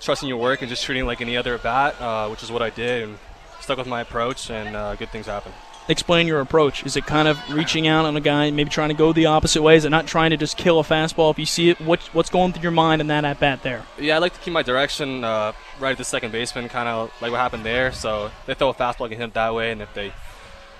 trusting 0.01 0.27
your 0.27 0.39
work 0.39 0.63
and 0.63 0.69
just 0.69 0.83
treating 0.83 1.05
like 1.05 1.21
any 1.21 1.37
other 1.37 1.59
bat, 1.59 2.01
uh, 2.01 2.27
which 2.29 2.41
is 2.41 2.51
what 2.51 2.63
I 2.63 2.71
did, 2.71 3.03
and 3.03 3.19
stuck 3.61 3.77
with 3.77 3.85
my 3.85 4.01
approach, 4.01 4.49
and 4.49 4.75
uh, 4.75 4.95
good 4.95 5.11
things 5.11 5.27
happen. 5.27 5.51
Explain 5.87 6.25
your 6.25 6.41
approach. 6.41 6.83
Is 6.83 6.97
it 6.97 7.05
kind 7.05 7.27
of 7.27 7.37
reaching 7.53 7.87
out 7.87 8.05
on 8.05 8.17
a 8.17 8.19
guy, 8.19 8.49
maybe 8.49 8.71
trying 8.71 8.89
to 8.89 8.95
go 8.95 9.13
the 9.13 9.27
opposite 9.27 9.61
way? 9.61 9.75
Is 9.75 9.85
it 9.85 9.89
not 9.89 10.07
trying 10.07 10.31
to 10.31 10.37
just 10.37 10.57
kill 10.57 10.79
a 10.79 10.83
fastball 10.83 11.29
if 11.29 11.37
you 11.37 11.45
see 11.45 11.69
it? 11.69 11.79
What, 11.79 12.01
what's 12.11 12.31
going 12.31 12.53
through 12.53 12.63
your 12.63 12.71
mind 12.71 13.01
in 13.01 13.07
that 13.07 13.23
at 13.23 13.39
bat 13.39 13.61
there? 13.61 13.85
Yeah, 13.99 14.15
I 14.15 14.17
like 14.17 14.33
to 14.33 14.39
keep 14.39 14.51
my 14.51 14.63
direction 14.63 15.23
uh, 15.23 15.53
right 15.79 15.91
at 15.91 15.97
the 15.99 16.03
second 16.03 16.31
baseman, 16.31 16.69
kind 16.69 16.89
of 16.89 17.13
like 17.21 17.31
what 17.31 17.39
happened 17.39 17.63
there. 17.63 17.91
So 17.91 18.31
they 18.47 18.55
throw 18.55 18.69
a 18.69 18.73
fastball, 18.73 19.05
I 19.05 19.09
can 19.09 19.19
hit 19.19 19.25
it 19.25 19.33
that 19.35 19.53
way, 19.53 19.71
and 19.71 19.83
if 19.83 19.93
they 19.93 20.11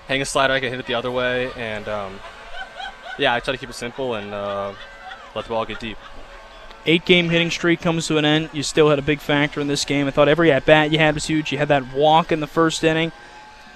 hang 0.08 0.20
a 0.20 0.24
slider, 0.24 0.54
I 0.54 0.60
can 0.60 0.70
hit 0.70 0.80
it 0.80 0.86
the 0.86 0.94
other 0.94 1.12
way. 1.12 1.52
And 1.56 1.86
um, 1.88 2.18
yeah, 3.18 3.34
I 3.34 3.40
try 3.40 3.52
to 3.52 3.58
keep 3.58 3.70
it 3.70 3.74
simple 3.74 4.14
and 4.14 4.34
uh, 4.34 4.72
let 5.34 5.44
the 5.44 5.50
ball 5.50 5.64
get 5.64 5.78
deep 5.78 5.98
eight 6.88 7.04
game 7.04 7.28
hitting 7.28 7.50
streak 7.50 7.80
comes 7.80 8.06
to 8.08 8.16
an 8.16 8.24
end. 8.24 8.50
You 8.52 8.62
still 8.62 8.90
had 8.90 8.98
a 8.98 9.02
big 9.02 9.20
factor 9.20 9.60
in 9.60 9.68
this 9.68 9.84
game. 9.84 10.06
I 10.06 10.10
thought 10.10 10.28
every 10.28 10.50
at 10.50 10.64
bat 10.64 10.90
you 10.90 10.98
had 10.98 11.14
was 11.14 11.26
huge. 11.26 11.52
You 11.52 11.58
had 11.58 11.68
that 11.68 11.92
walk 11.92 12.32
in 12.32 12.40
the 12.40 12.46
first 12.46 12.82
inning. 12.82 13.12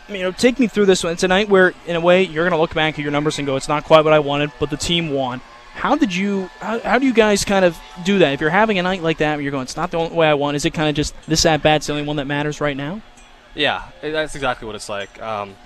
I 0.09 0.13
mean, 0.13 0.21
you 0.21 0.27
know, 0.27 0.33
take 0.33 0.59
me 0.59 0.67
through 0.67 0.87
this 0.87 1.05
one. 1.05 1.15
tonight, 1.17 1.43
a 1.43 1.45
night 1.45 1.49
where, 1.51 1.75
in 1.87 1.95
a 1.95 2.01
way, 2.01 2.23
you're 2.25 2.45
going 2.45 2.57
to 2.57 2.61
look 2.61 2.75
back 2.75 2.95
at 2.95 3.03
your 3.03 3.13
numbers 3.13 3.39
and 3.39 3.47
go, 3.47 3.57
it's 3.57 3.69
not 3.69 3.85
quite 3.85 4.05
what 4.05 4.13
I 4.13 4.19
wanted, 4.19 4.51
but 4.59 4.71
the 4.71 4.77
team 4.77 5.11
won. 5.11 5.41
How 5.75 5.95
did 5.97 6.15
you? 6.15 6.51
How, 6.59 6.81
how 6.81 6.99
do 6.99 7.07
you 7.07 7.15
guys 7.15 7.45
kind 7.45 7.65
of 7.65 7.79
do 8.05 8.19
that? 8.19 8.35
If 8.35 8.41
you're 8.41 8.51
having 8.51 8.79
a 8.79 8.83
night 8.83 9.03
like 9.03 9.19
that, 9.19 9.35
where 9.35 9.43
you're 9.43 9.53
going, 9.53 9.63
it's 9.63 9.77
not 9.77 9.91
the 9.91 9.99
only 9.99 10.15
way 10.15 10.29
I 10.29 10.35
want. 10.35 10.55
Is 10.55 10.65
it 10.65 10.75
kind 10.75 10.89
of 10.89 10.95
just 10.95 11.15
this 11.27 11.47
at 11.47 11.63
bat's 11.63 11.87
the 11.87 11.95
only 11.95 12.05
one 12.05 12.17
that 12.17 12.27
matters 12.27 12.61
right 12.61 12.77
now? 12.77 13.01
Yeah, 13.55 13.89
that's 14.03 14.35
exactly 14.35 14.67
what 14.67 14.75
it's 14.75 14.91
like. 14.91 15.21
Um, 15.23 15.57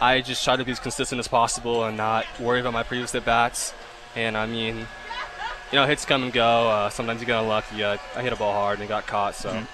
I 0.00 0.20
just 0.20 0.44
try 0.44 0.56
to 0.56 0.64
be 0.64 0.72
as 0.72 0.78
consistent 0.78 1.18
as 1.18 1.28
possible 1.28 1.84
and 1.84 1.96
not 1.96 2.26
worry 2.38 2.60
about 2.60 2.72
my 2.72 2.82
previous 2.82 3.14
at 3.14 3.24
bats. 3.24 3.74
And 4.14 4.36
I 4.36 4.46
mean, 4.46 4.76
you 4.76 5.76
know, 5.76 5.86
hits 5.86 6.04
come 6.04 6.22
and 6.22 6.32
go. 6.32 6.68
Uh, 6.68 6.90
sometimes 6.90 7.20
you 7.20 7.26
get 7.26 7.40
unlucky. 7.40 7.82
Uh, 7.82 7.98
I 8.16 8.22
hit 8.22 8.32
a 8.32 8.36
ball 8.36 8.52
hard 8.52 8.78
and 8.78 8.84
it 8.84 8.88
got 8.88 9.06
caught. 9.06 9.34
So, 9.34 9.50
mm-hmm. 9.50 9.64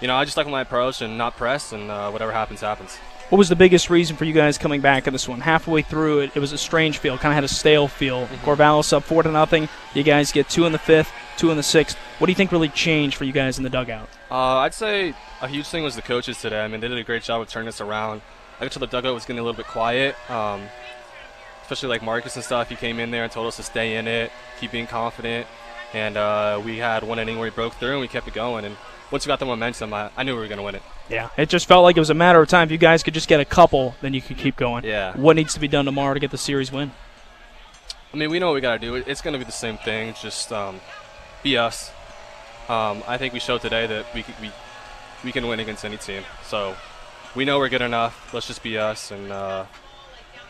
you 0.00 0.08
know, 0.08 0.16
I 0.16 0.24
just 0.24 0.36
like 0.36 0.46
my 0.48 0.62
approach 0.62 1.00
and 1.00 1.16
not 1.16 1.36
press, 1.36 1.72
and 1.72 1.90
uh, 1.90 2.10
whatever 2.10 2.32
happens, 2.32 2.60
happens. 2.60 2.96
What 3.30 3.38
was 3.38 3.48
the 3.48 3.56
biggest 3.56 3.90
reason 3.90 4.16
for 4.16 4.24
you 4.24 4.32
guys 4.32 4.58
coming 4.58 4.80
back 4.80 5.06
in 5.06 5.12
this 5.12 5.28
one? 5.28 5.40
Halfway 5.40 5.82
through 5.82 6.20
it, 6.20 6.32
it 6.34 6.40
was 6.40 6.52
a 6.52 6.58
strange 6.58 6.98
feel, 6.98 7.16
kind 7.16 7.30
of 7.32 7.36
had 7.36 7.44
a 7.44 7.48
stale 7.48 7.86
feel. 7.86 8.26
mm-hmm. 8.26 8.44
Corvallis 8.44 8.92
up 8.92 9.04
four 9.04 9.22
to 9.22 9.30
nothing. 9.30 9.68
You 9.94 10.02
guys 10.02 10.32
get 10.32 10.48
two 10.48 10.66
in 10.66 10.72
the 10.72 10.78
fifth, 10.78 11.12
two 11.36 11.50
in 11.52 11.56
the 11.56 11.62
sixth. 11.62 11.96
What 12.18 12.26
do 12.26 12.32
you 12.32 12.36
think 12.36 12.50
really 12.50 12.68
changed 12.68 13.16
for 13.16 13.24
you 13.24 13.32
guys 13.32 13.56
in 13.56 13.62
the 13.62 13.70
dugout? 13.70 14.08
Uh, 14.30 14.58
I'd 14.58 14.74
say 14.74 15.14
a 15.40 15.46
huge 15.46 15.68
thing 15.68 15.84
was 15.84 15.94
the 15.94 16.02
coaches 16.02 16.40
today. 16.40 16.60
I 16.60 16.66
mean, 16.66 16.80
they 16.80 16.88
did 16.88 16.98
a 16.98 17.04
great 17.04 17.22
job 17.22 17.40
of 17.40 17.48
turning 17.48 17.66
this 17.66 17.80
around. 17.80 18.20
I 18.60 18.64
could 18.64 18.72
tell 18.72 18.80
the 18.80 18.86
dugout 18.86 19.14
was 19.14 19.24
getting 19.24 19.40
a 19.40 19.42
little 19.42 19.56
bit 19.56 19.66
quiet. 19.66 20.14
Um, 20.30 20.68
especially 21.70 21.88
like 21.88 22.02
Marcus 22.02 22.34
and 22.34 22.44
stuff. 22.44 22.68
He 22.68 22.74
came 22.74 22.98
in 22.98 23.12
there 23.12 23.22
and 23.22 23.30
told 23.30 23.46
us 23.46 23.56
to 23.56 23.62
stay 23.62 23.96
in 23.96 24.08
it, 24.08 24.32
keep 24.58 24.72
being 24.72 24.88
confident. 24.88 25.46
And 25.94 26.16
uh, 26.16 26.60
we 26.64 26.78
had 26.78 27.04
one 27.04 27.20
inning 27.20 27.38
where 27.38 27.48
he 27.48 27.54
broke 27.54 27.74
through 27.74 27.92
and 27.92 28.00
we 28.00 28.08
kept 28.08 28.26
it 28.26 28.34
going. 28.34 28.64
And 28.64 28.76
once 29.12 29.24
we 29.24 29.28
got 29.28 29.38
the 29.38 29.46
momentum, 29.46 29.94
I, 29.94 30.10
I 30.16 30.24
knew 30.24 30.34
we 30.34 30.40
were 30.40 30.48
going 30.48 30.58
to 30.58 30.64
win 30.64 30.74
it. 30.74 30.82
Yeah, 31.08 31.28
it 31.36 31.48
just 31.48 31.66
felt 31.66 31.84
like 31.84 31.96
it 31.96 32.00
was 32.00 32.10
a 32.10 32.14
matter 32.14 32.40
of 32.40 32.48
time. 32.48 32.66
If 32.66 32.72
you 32.72 32.78
guys 32.78 33.04
could 33.04 33.14
just 33.14 33.28
get 33.28 33.38
a 33.38 33.44
couple, 33.44 33.94
then 34.00 34.14
you 34.14 34.20
could 34.20 34.36
keep 34.36 34.56
going. 34.56 34.84
Yeah. 34.84 35.16
What 35.16 35.36
needs 35.36 35.54
to 35.54 35.60
be 35.60 35.68
done 35.68 35.84
tomorrow 35.84 36.14
to 36.14 36.20
get 36.20 36.32
the 36.32 36.38
series 36.38 36.72
win? 36.72 36.90
I 38.12 38.16
mean, 38.16 38.30
we 38.30 38.40
know 38.40 38.48
what 38.48 38.54
we 38.54 38.60
got 38.60 38.80
to 38.80 38.86
do. 38.86 38.96
It's 38.96 39.20
going 39.20 39.32
to 39.34 39.38
be 39.38 39.44
the 39.44 39.52
same 39.52 39.76
thing. 39.78 40.14
Just 40.20 40.52
um, 40.52 40.80
be 41.44 41.56
us. 41.56 41.92
Um, 42.68 43.04
I 43.06 43.16
think 43.16 43.32
we 43.32 43.38
showed 43.38 43.60
today 43.60 43.86
that 43.86 44.12
we, 44.12 44.24
we 44.40 44.50
we 45.22 45.32
can 45.32 45.46
win 45.46 45.60
against 45.60 45.84
any 45.84 45.98
team. 45.98 46.24
So 46.44 46.74
we 47.34 47.44
know 47.44 47.58
we're 47.58 47.68
good 47.68 47.82
enough. 47.82 48.32
Let's 48.32 48.46
just 48.46 48.62
be 48.62 48.78
us, 48.78 49.10
and 49.10 49.30
uh, 49.30 49.66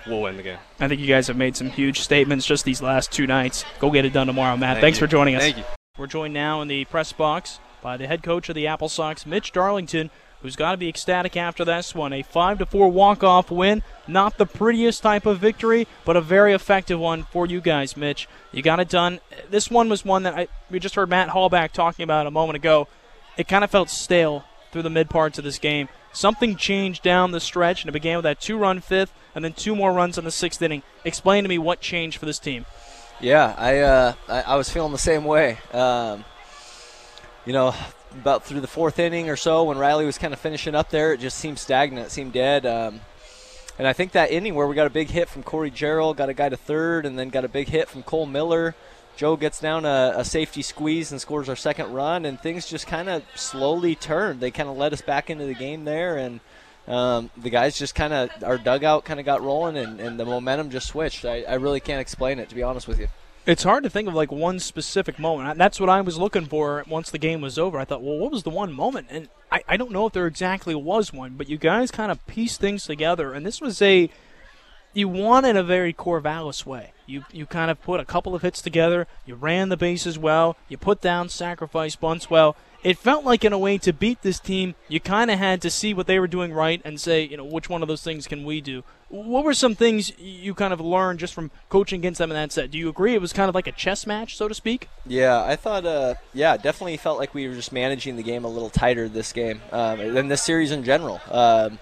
we'll 0.06 0.22
win 0.22 0.36
the 0.36 0.42
game. 0.42 0.58
I 0.78 0.88
think 0.88 1.00
you 1.00 1.06
guys 1.06 1.26
have 1.26 1.36
made 1.36 1.56
some 1.56 1.70
huge 1.70 2.00
statements 2.00 2.46
just 2.46 2.64
these 2.64 2.82
last 2.82 3.12
two 3.12 3.26
nights. 3.26 3.64
Go 3.78 3.90
get 3.90 4.04
it 4.04 4.12
done 4.12 4.26
tomorrow, 4.26 4.56
Matt. 4.56 4.76
Thank 4.76 4.82
Thanks 4.82 4.98
you. 5.00 5.06
for 5.06 5.10
joining 5.10 5.36
us. 5.36 5.42
Thank 5.42 5.58
you. 5.58 5.64
We're 5.98 6.06
joined 6.06 6.34
now 6.34 6.62
in 6.62 6.68
the 6.68 6.84
press 6.86 7.12
box 7.12 7.58
by 7.82 7.96
the 7.96 8.06
head 8.06 8.22
coach 8.22 8.48
of 8.48 8.54
the 8.54 8.66
Apple 8.66 8.88
Sox, 8.88 9.26
Mitch 9.26 9.52
Darlington, 9.52 10.10
who's 10.40 10.56
got 10.56 10.72
to 10.72 10.76
be 10.76 10.88
ecstatic 10.88 11.36
after 11.36 11.64
this 11.64 11.94
one. 11.94 12.12
A 12.12 12.22
5 12.22 12.58
to 12.58 12.66
4 12.66 12.90
walk-off 12.90 13.50
win. 13.50 13.82
Not 14.08 14.38
the 14.38 14.46
prettiest 14.46 15.02
type 15.02 15.26
of 15.26 15.38
victory, 15.38 15.86
but 16.04 16.16
a 16.16 16.20
very 16.20 16.52
effective 16.52 16.98
one 16.98 17.24
for 17.24 17.46
you 17.46 17.60
guys, 17.60 17.96
Mitch. 17.96 18.28
You 18.52 18.62
got 18.62 18.80
it 18.80 18.88
done. 18.88 19.20
This 19.50 19.70
one 19.70 19.88
was 19.88 20.04
one 20.04 20.22
that 20.22 20.34
I, 20.34 20.48
we 20.70 20.78
just 20.78 20.94
heard 20.94 21.10
Matt 21.10 21.28
Halbach 21.28 21.72
talking 21.72 22.02
about 22.02 22.26
a 22.26 22.30
moment 22.30 22.56
ago. 22.56 22.88
It 23.36 23.48
kind 23.48 23.64
of 23.64 23.70
felt 23.70 23.90
stale 23.90 24.44
through 24.72 24.82
the 24.82 24.90
mid 24.90 25.10
parts 25.10 25.38
of 25.38 25.44
this 25.44 25.58
game. 25.58 25.88
Something 26.12 26.56
changed 26.56 27.02
down 27.02 27.30
the 27.30 27.40
stretch, 27.40 27.82
and 27.82 27.88
it 27.88 27.92
began 27.92 28.16
with 28.16 28.24
that 28.24 28.40
two 28.40 28.58
run 28.58 28.80
fifth 28.80 29.12
and 29.34 29.44
then 29.44 29.52
two 29.52 29.76
more 29.76 29.92
runs 29.92 30.18
in 30.18 30.24
the 30.24 30.30
sixth 30.30 30.60
inning. 30.60 30.82
Explain 31.04 31.44
to 31.44 31.48
me 31.48 31.58
what 31.58 31.80
changed 31.80 32.18
for 32.18 32.26
this 32.26 32.38
team. 32.38 32.66
Yeah, 33.20 33.54
I 33.56 33.78
uh, 33.78 34.14
I, 34.28 34.42
I, 34.42 34.56
was 34.56 34.70
feeling 34.70 34.92
the 34.92 34.98
same 34.98 35.24
way. 35.24 35.58
Um, 35.72 36.24
you 37.44 37.52
know, 37.52 37.74
about 38.12 38.44
through 38.44 38.60
the 38.60 38.66
fourth 38.66 38.98
inning 38.98 39.28
or 39.28 39.36
so, 39.36 39.64
when 39.64 39.78
Riley 39.78 40.06
was 40.06 40.18
kind 40.18 40.32
of 40.32 40.40
finishing 40.40 40.74
up 40.74 40.90
there, 40.90 41.12
it 41.12 41.20
just 41.20 41.36
seemed 41.38 41.58
stagnant, 41.58 42.06
it 42.06 42.10
seemed 42.10 42.32
dead. 42.32 42.64
Um, 42.64 43.00
and 43.78 43.86
I 43.86 43.92
think 43.92 44.12
that 44.12 44.30
inning 44.30 44.54
where 44.54 44.66
we 44.66 44.74
got 44.74 44.86
a 44.86 44.90
big 44.90 45.10
hit 45.10 45.28
from 45.28 45.42
Corey 45.42 45.70
Gerald, 45.70 46.16
got 46.16 46.28
a 46.28 46.34
guy 46.34 46.48
to 46.48 46.56
third, 46.56 47.06
and 47.06 47.18
then 47.18 47.28
got 47.28 47.44
a 47.44 47.48
big 47.48 47.68
hit 47.68 47.88
from 47.88 48.02
Cole 48.02 48.26
Miller. 48.26 48.74
Joe 49.20 49.36
gets 49.36 49.60
down 49.60 49.84
a, 49.84 50.14
a, 50.16 50.24
safety 50.24 50.62
squeeze 50.62 51.12
and 51.12 51.20
scores 51.20 51.50
our 51.50 51.54
second 51.54 51.92
run, 51.92 52.24
and 52.24 52.40
things 52.40 52.66
just 52.66 52.86
kind 52.86 53.06
of 53.06 53.22
slowly 53.34 53.94
turned. 53.94 54.40
They 54.40 54.50
kind 54.50 54.66
of 54.66 54.78
led 54.78 54.94
us 54.94 55.02
back 55.02 55.28
into 55.28 55.44
the 55.44 55.52
game 55.52 55.84
there, 55.84 56.16
and 56.16 56.40
um, 56.88 57.30
the 57.36 57.50
guys 57.50 57.78
just 57.78 57.94
kind 57.94 58.14
of, 58.14 58.30
our 58.42 58.56
dugout 58.56 59.04
kind 59.04 59.20
of 59.20 59.26
got 59.26 59.42
rolling, 59.42 59.76
and, 59.76 60.00
and 60.00 60.18
the 60.18 60.24
momentum 60.24 60.70
just 60.70 60.86
switched. 60.86 61.26
I, 61.26 61.42
I 61.42 61.56
really 61.56 61.80
can't 61.80 62.00
explain 62.00 62.38
it, 62.38 62.48
to 62.48 62.54
be 62.54 62.62
honest 62.62 62.88
with 62.88 62.98
you. 62.98 63.08
It's 63.44 63.62
hard 63.62 63.84
to 63.84 63.90
think 63.90 64.08
of 64.08 64.14
like 64.14 64.32
one 64.32 64.58
specific 64.58 65.18
moment. 65.18 65.58
That's 65.58 65.78
what 65.78 65.90
I 65.90 66.00
was 66.00 66.16
looking 66.16 66.46
for 66.46 66.82
once 66.88 67.10
the 67.10 67.18
game 67.18 67.42
was 67.42 67.58
over. 67.58 67.78
I 67.78 67.84
thought, 67.84 68.02
well, 68.02 68.16
what 68.16 68.32
was 68.32 68.44
the 68.44 68.48
one 68.48 68.72
moment? 68.72 69.08
And 69.10 69.28
I, 69.52 69.62
I 69.68 69.76
don't 69.76 69.90
know 69.90 70.06
if 70.06 70.14
there 70.14 70.26
exactly 70.26 70.74
was 70.74 71.12
one, 71.12 71.34
but 71.34 71.46
you 71.46 71.58
guys 71.58 71.90
kind 71.90 72.10
of 72.10 72.26
pieced 72.26 72.58
things 72.58 72.86
together, 72.86 73.34
and 73.34 73.44
this 73.44 73.60
was 73.60 73.82
a 73.82 74.08
you 74.92 75.08
won 75.08 75.44
in 75.44 75.56
a 75.56 75.62
very 75.62 75.92
Corvallis 75.92 76.66
way. 76.66 76.92
You 77.06 77.24
you 77.32 77.46
kind 77.46 77.70
of 77.70 77.80
put 77.82 78.00
a 78.00 78.04
couple 78.04 78.34
of 78.34 78.42
hits 78.42 78.62
together. 78.62 79.06
You 79.26 79.34
ran 79.34 79.68
the 79.68 79.76
bases 79.76 80.18
well. 80.18 80.56
You 80.68 80.78
put 80.78 81.00
down 81.00 81.28
sacrifice 81.28 81.96
bunts 81.96 82.30
well. 82.30 82.56
It 82.82 82.96
felt 82.96 83.24
like 83.24 83.44
in 83.44 83.52
a 83.52 83.58
way 83.58 83.76
to 83.76 83.92
beat 83.92 84.22
this 84.22 84.40
team, 84.40 84.74
you 84.88 85.00
kind 85.00 85.30
of 85.30 85.38
had 85.38 85.60
to 85.62 85.70
see 85.70 85.92
what 85.92 86.06
they 86.06 86.18
were 86.18 86.26
doing 86.26 86.50
right 86.50 86.80
and 86.82 86.98
say, 86.98 87.22
you 87.22 87.36
know, 87.36 87.44
which 87.44 87.68
one 87.68 87.82
of 87.82 87.88
those 87.88 88.02
things 88.02 88.26
can 88.26 88.42
we 88.42 88.62
do? 88.62 88.84
What 89.10 89.44
were 89.44 89.52
some 89.52 89.74
things 89.74 90.18
you 90.18 90.54
kind 90.54 90.72
of 90.72 90.80
learned 90.80 91.18
just 91.18 91.34
from 91.34 91.50
coaching 91.68 92.00
against 92.00 92.18
them 92.18 92.30
in 92.30 92.36
that 92.36 92.52
set? 92.52 92.70
Do 92.70 92.78
you 92.78 92.88
agree 92.88 93.14
it 93.14 93.20
was 93.20 93.34
kind 93.34 93.50
of 93.50 93.54
like 93.54 93.66
a 93.66 93.72
chess 93.72 94.06
match, 94.06 94.36
so 94.36 94.48
to 94.48 94.54
speak? 94.54 94.88
Yeah, 95.04 95.44
I 95.44 95.56
thought, 95.56 95.84
uh, 95.84 96.14
yeah, 96.32 96.56
definitely 96.56 96.96
felt 96.96 97.18
like 97.18 97.34
we 97.34 97.46
were 97.48 97.54
just 97.54 97.70
managing 97.70 98.16
the 98.16 98.22
game 98.22 98.44
a 98.44 98.48
little 98.48 98.70
tighter 98.70 99.10
this 99.10 99.32
game 99.34 99.60
um, 99.72 100.00
and 100.00 100.30
this 100.30 100.42
series 100.42 100.70
in 100.70 100.82
general. 100.82 101.20
Um, 101.30 101.78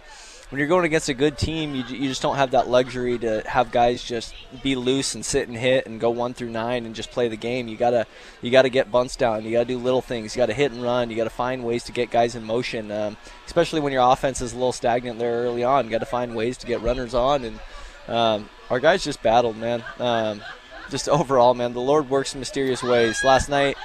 when 0.51 0.59
you're 0.59 0.69
going 0.69 0.87
against 0.87 1.11
a 1.11 1.15
good 1.15 1.37
team, 1.37 1.75
you, 1.75 1.85
you 1.85 2.09
just 2.09 2.23
don't 2.23 2.37
have 2.37 2.53
that 2.53 2.69
luxury 2.69 3.19
to 3.19 3.43
have 3.47 3.71
guys 3.71 4.03
just 4.03 4.35
be 4.63 4.77
loose 4.77 5.15
and 5.15 5.25
sit 5.25 5.47
and 5.47 5.57
hit 5.57 5.87
and 5.87 6.01
go 6.01 6.09
one 6.09 6.33
through 6.33 6.49
nine 6.49 6.87
and 6.87 6.95
just 6.95 7.11
play 7.11 7.29
the 7.29 7.37
game. 7.37 7.69
You 7.69 7.77
gotta 7.77 8.07
you 8.41 8.51
gotta 8.51 8.71
get 8.71 8.91
bunts 8.91 9.15
down. 9.17 9.45
You 9.45 9.53
gotta 9.53 9.67
do 9.67 9.79
little 9.79 10.01
things. 10.01 10.35
You 10.35 10.41
gotta 10.41 10.55
hit 10.55 10.73
and 10.73 10.83
run. 10.83 11.11
You 11.11 11.17
gotta 11.17 11.29
find 11.29 11.65
ways 11.65 11.85
to 11.85 11.93
get 11.93 12.11
guys 12.11 12.35
in 12.35 12.45
motion. 12.45 12.91
Um, 12.91 13.19
especially 13.45 13.81
when 13.81 13.93
your 13.93 14.11
offense 14.11 14.41
is 14.41 14.53
a 14.53 14.57
little 14.57 14.73
stagnant 14.73 15.19
there 15.19 15.43
early 15.43 15.65
on. 15.65 15.85
You 15.85 15.91
gotta 15.91 16.07
find 16.07 16.35
ways 16.35 16.57
to 16.59 16.67
get 16.67 16.81
runners 16.81 17.13
on. 17.13 17.45
And 17.45 17.61
um, 18.09 18.49
our 18.71 18.81
guys 18.81 19.05
just 19.05 19.23
battled, 19.23 19.59
man. 19.59 19.85
Um, 19.99 20.43
just 20.89 21.09
overall, 21.11 21.53
man, 21.53 21.75
the 21.75 21.81
Lord 21.81 22.09
works 22.09 22.33
in 22.33 22.41
mysterious 22.41 22.83
ways. 22.83 23.23
Last 23.23 23.51
night 23.51 23.77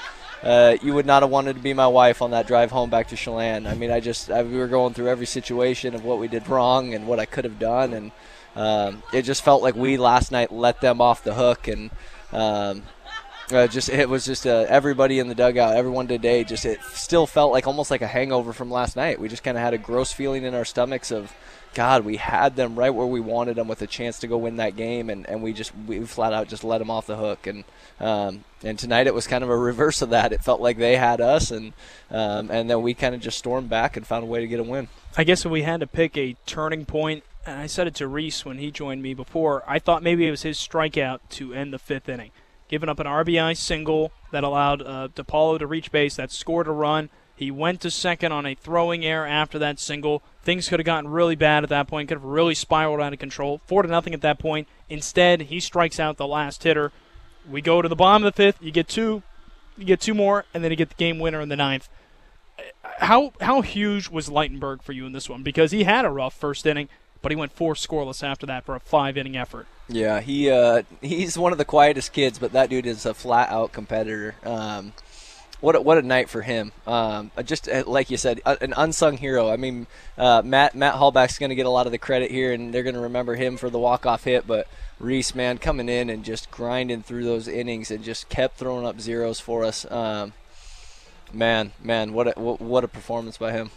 uh, 0.43 0.77
you 0.81 0.93
would 0.93 1.05
not 1.05 1.23
have 1.23 1.31
wanted 1.31 1.55
to 1.55 1.61
be 1.61 1.73
my 1.73 1.87
wife 1.87 2.21
on 2.21 2.31
that 2.31 2.47
drive 2.47 2.69
home 2.69 2.89
back 2.89 3.07
to 3.07 3.15
Chelan. 3.15 3.65
I 3.65 3.75
mean, 3.75 3.91
I 3.91 4.01
just 4.01 4.29
I, 4.29 4.43
we 4.43 4.57
were 4.57 4.67
going 4.67 4.93
through 4.93 5.07
every 5.07 5.25
situation 5.25 5.95
of 5.95 6.03
what 6.03 6.19
we 6.19 6.27
did 6.27 6.47
wrong 6.49 6.93
and 6.93 7.07
what 7.07 7.19
I 7.19 7.25
could 7.25 7.45
have 7.45 7.59
done, 7.59 7.93
and 7.93 8.11
um, 8.55 9.03
it 9.13 9.21
just 9.21 9.43
felt 9.43 9.63
like 9.63 9.75
we 9.75 9.97
last 9.97 10.31
night 10.31 10.51
let 10.51 10.81
them 10.81 10.99
off 10.99 11.23
the 11.23 11.33
hook, 11.33 11.69
and 11.69 11.91
um, 12.33 12.83
uh, 13.51 13.67
just 13.67 13.87
it 13.87 14.09
was 14.09 14.25
just 14.25 14.45
uh, 14.45 14.65
everybody 14.67 15.19
in 15.19 15.29
the 15.29 15.35
dugout, 15.35 15.77
everyone 15.77 16.07
today. 16.07 16.43
Just 16.43 16.65
it 16.65 16.81
still 16.91 17.25
felt 17.25 17.53
like 17.53 17.65
almost 17.65 17.89
like 17.89 18.01
a 18.01 18.07
hangover 18.07 18.51
from 18.51 18.69
last 18.69 18.97
night. 18.97 19.21
We 19.21 19.29
just 19.29 19.43
kind 19.43 19.57
of 19.57 19.63
had 19.63 19.73
a 19.73 19.77
gross 19.77 20.11
feeling 20.11 20.43
in 20.43 20.53
our 20.53 20.65
stomachs 20.65 21.09
of 21.09 21.33
God, 21.73 22.05
we 22.05 22.17
had 22.17 22.55
them 22.55 22.77
right 22.77 22.89
where 22.89 23.07
we 23.07 23.19
wanted 23.19 23.55
them 23.55 23.67
with 23.67 23.81
a 23.81 23.87
chance 23.87 24.19
to 24.19 24.27
go 24.27 24.37
win 24.37 24.57
that 24.57 24.75
game, 24.75 25.09
and, 25.09 25.27
and 25.27 25.41
we 25.41 25.53
just 25.53 25.71
we 25.87 26.03
flat 26.05 26.33
out 26.33 26.47
just 26.47 26.63
let 26.63 26.77
them 26.77 26.89
off 26.89 27.07
the 27.07 27.17
hook. 27.17 27.47
And 27.47 27.63
um, 27.99 28.43
and 28.63 28.77
tonight 28.77 29.07
it 29.07 29.13
was 29.13 29.27
kind 29.27 29.43
of 29.43 29.49
a 29.49 29.57
reverse 29.57 30.01
of 30.01 30.09
that. 30.11 30.33
It 30.33 30.43
felt 30.43 30.61
like 30.61 30.77
they 30.77 30.97
had 30.97 31.21
us, 31.21 31.51
and 31.51 31.73
um, 32.11 32.51
and 32.51 32.69
then 32.69 32.81
we 32.81 32.93
kind 32.93 33.15
of 33.15 33.21
just 33.21 33.37
stormed 33.37 33.69
back 33.69 33.97
and 33.97 34.05
found 34.05 34.23
a 34.23 34.27
way 34.27 34.39
to 34.39 34.47
get 34.47 34.59
a 34.59 34.63
win. 34.63 34.87
I 35.17 35.23
guess 35.23 35.45
if 35.45 35.51
we 35.51 35.63
had 35.63 35.79
to 35.79 35.87
pick 35.87 36.17
a 36.17 36.35
turning 36.45 36.85
point, 36.85 37.23
and 37.45 37.59
I 37.59 37.67
said 37.67 37.87
it 37.87 37.95
to 37.95 38.07
Reese 38.07 38.45
when 38.45 38.57
he 38.57 38.71
joined 38.71 39.01
me 39.01 39.13
before, 39.13 39.63
I 39.67 39.79
thought 39.79 40.03
maybe 40.03 40.27
it 40.27 40.31
was 40.31 40.43
his 40.43 40.57
strikeout 40.57 41.19
to 41.31 41.53
end 41.53 41.73
the 41.73 41.79
fifth 41.79 42.09
inning, 42.09 42.31
giving 42.67 42.89
up 42.89 42.99
an 42.99 43.07
RBI 43.07 43.57
single 43.57 44.11
that 44.31 44.43
allowed 44.43 44.81
uh, 44.81 45.09
DiPaolo 45.13 45.59
to 45.59 45.67
reach 45.67 45.91
base, 45.91 46.15
that 46.15 46.31
scored 46.31 46.67
a 46.67 46.71
run. 46.71 47.09
He 47.35 47.51
went 47.51 47.81
to 47.81 47.91
second 47.91 48.31
on 48.31 48.45
a 48.45 48.55
throwing 48.55 49.05
error 49.05 49.27
after 49.27 49.59
that 49.59 49.79
single. 49.79 50.21
Things 50.43 50.67
could 50.67 50.79
have 50.79 50.85
gotten 50.85 51.09
really 51.09 51.35
bad 51.35 51.63
at 51.63 51.69
that 51.69 51.87
point, 51.87 52.09
could 52.09 52.17
have 52.17 52.23
really 52.23 52.53
spiraled 52.53 52.99
out 52.99 53.13
of 53.13 53.19
control. 53.19 53.61
Four 53.65 53.83
to 53.83 53.87
nothing 53.87 54.13
at 54.13 54.21
that 54.21 54.39
point. 54.39 54.67
Instead, 54.89 55.43
he 55.43 55.59
strikes 55.59 55.99
out 55.99 56.17
the 56.17 56.27
last 56.27 56.63
hitter. 56.63 56.91
We 57.49 57.61
go 57.61 57.81
to 57.81 57.89
the 57.89 57.95
bottom 57.95 58.25
of 58.25 58.33
the 58.33 58.37
fifth. 58.37 58.61
You 58.61 58.71
get 58.71 58.87
two, 58.87 59.23
you 59.77 59.85
get 59.85 60.01
two 60.01 60.13
more, 60.13 60.45
and 60.53 60.63
then 60.63 60.71
you 60.71 60.77
get 60.77 60.89
the 60.89 60.95
game 60.95 61.19
winner 61.19 61.39
in 61.39 61.49
the 61.49 61.55
ninth. 61.55 61.87
How 62.99 63.33
how 63.41 63.61
huge 63.61 64.09
was 64.09 64.29
Ligtenberg 64.29 64.83
for 64.83 64.91
you 64.91 65.05
in 65.05 65.13
this 65.13 65.29
one? 65.29 65.43
Because 65.43 65.71
he 65.71 65.83
had 65.83 66.05
a 66.05 66.09
rough 66.09 66.33
first 66.33 66.65
inning, 66.65 66.89
but 67.21 67.31
he 67.31 67.35
went 67.35 67.53
four 67.53 67.73
scoreless 67.73 68.23
after 68.23 68.45
that 68.45 68.65
for 68.65 68.75
a 68.75 68.79
five 68.79 69.17
inning 69.17 69.35
effort. 69.35 69.65
Yeah, 69.87 70.21
he 70.21 70.49
uh, 70.51 70.83
he's 71.01 71.37
one 71.37 71.51
of 71.51 71.57
the 71.57 71.65
quietest 71.65 72.13
kids, 72.13 72.37
but 72.37 72.51
that 72.53 72.69
dude 72.69 72.85
is 72.85 73.05
a 73.05 73.13
flat 73.13 73.49
out 73.49 73.71
competitor. 73.71 74.35
Um, 74.43 74.93
what 75.63 75.77
a, 75.77 75.81
what 75.81 75.97
a 75.97 76.01
night 76.01 76.27
for 76.27 76.41
him. 76.41 76.73
Um, 76.85 77.31
uh, 77.37 77.41
just 77.41 77.69
uh, 77.69 77.85
like 77.87 78.11
you 78.11 78.17
said, 78.17 78.41
an 78.45 78.73
unsung 78.75 79.15
hero. 79.15 79.49
I 79.49 79.55
mean, 79.55 79.87
uh, 80.17 80.41
Matt 80.43 80.75
Matt 80.75 80.95
Halbach's 80.95 81.39
going 81.39 81.51
to 81.51 81.55
get 81.55 81.65
a 81.65 81.69
lot 81.69 81.85
of 81.85 81.93
the 81.93 81.97
credit 81.97 82.31
here, 82.31 82.51
and 82.51 82.73
they're 82.73 82.83
going 82.83 82.95
to 82.95 83.01
remember 83.01 83.35
him 83.35 83.55
for 83.55 83.69
the 83.69 83.79
walk 83.79 84.05
off 84.05 84.25
hit. 84.25 84.45
But 84.45 84.67
Reese, 84.99 85.33
man, 85.33 85.59
coming 85.59 85.87
in 85.87 86.09
and 86.09 86.25
just 86.25 86.51
grinding 86.51 87.01
through 87.01 87.23
those 87.23 87.47
innings 87.47 87.91
and 87.91 88.03
just 88.03 88.27
kept 88.27 88.57
throwing 88.57 88.85
up 88.85 88.99
zeros 88.99 89.39
for 89.39 89.63
us. 89.63 89.89
Um, 89.89 90.33
man, 91.31 91.71
man, 91.81 92.11
what 92.11 92.37
a 92.37 92.41
what 92.41 92.83
a 92.83 92.89
performance 92.89 93.37
by 93.37 93.53
him. 93.53 93.71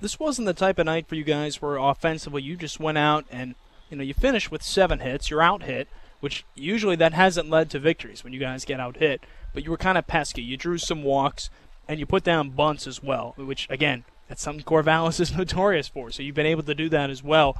This 0.00 0.18
wasn't 0.18 0.46
the 0.46 0.54
type 0.54 0.78
of 0.78 0.86
night 0.86 1.06
for 1.06 1.16
you 1.16 1.24
guys 1.24 1.60
where 1.60 1.76
offensively 1.76 2.40
you 2.40 2.56
just 2.56 2.80
went 2.80 2.96
out 2.96 3.26
and 3.30 3.56
you 3.90 3.98
know 3.98 4.04
you 4.04 4.14
finished 4.14 4.50
with 4.50 4.62
seven 4.62 5.00
hits, 5.00 5.28
you're 5.28 5.42
out 5.42 5.64
hit 5.64 5.86
which 6.26 6.44
usually 6.56 6.96
that 6.96 7.12
hasn't 7.12 7.48
led 7.48 7.70
to 7.70 7.78
victories 7.78 8.24
when 8.24 8.32
you 8.32 8.40
guys 8.40 8.64
get 8.64 8.80
out 8.80 8.96
hit. 8.96 9.22
But 9.54 9.62
you 9.62 9.70
were 9.70 9.76
kind 9.76 9.96
of 9.96 10.08
pesky. 10.08 10.42
You 10.42 10.56
drew 10.56 10.76
some 10.76 11.04
walks 11.04 11.50
and 11.86 12.00
you 12.00 12.04
put 12.04 12.24
down 12.24 12.50
bunts 12.50 12.88
as 12.88 13.00
well, 13.00 13.34
which 13.36 13.68
again, 13.70 14.02
that's 14.28 14.42
something 14.42 14.64
Corvallis 14.64 15.20
is 15.20 15.36
notorious 15.36 15.86
for. 15.86 16.10
So 16.10 16.24
you've 16.24 16.34
been 16.34 16.44
able 16.44 16.64
to 16.64 16.74
do 16.74 16.88
that 16.88 17.10
as 17.10 17.22
well. 17.22 17.56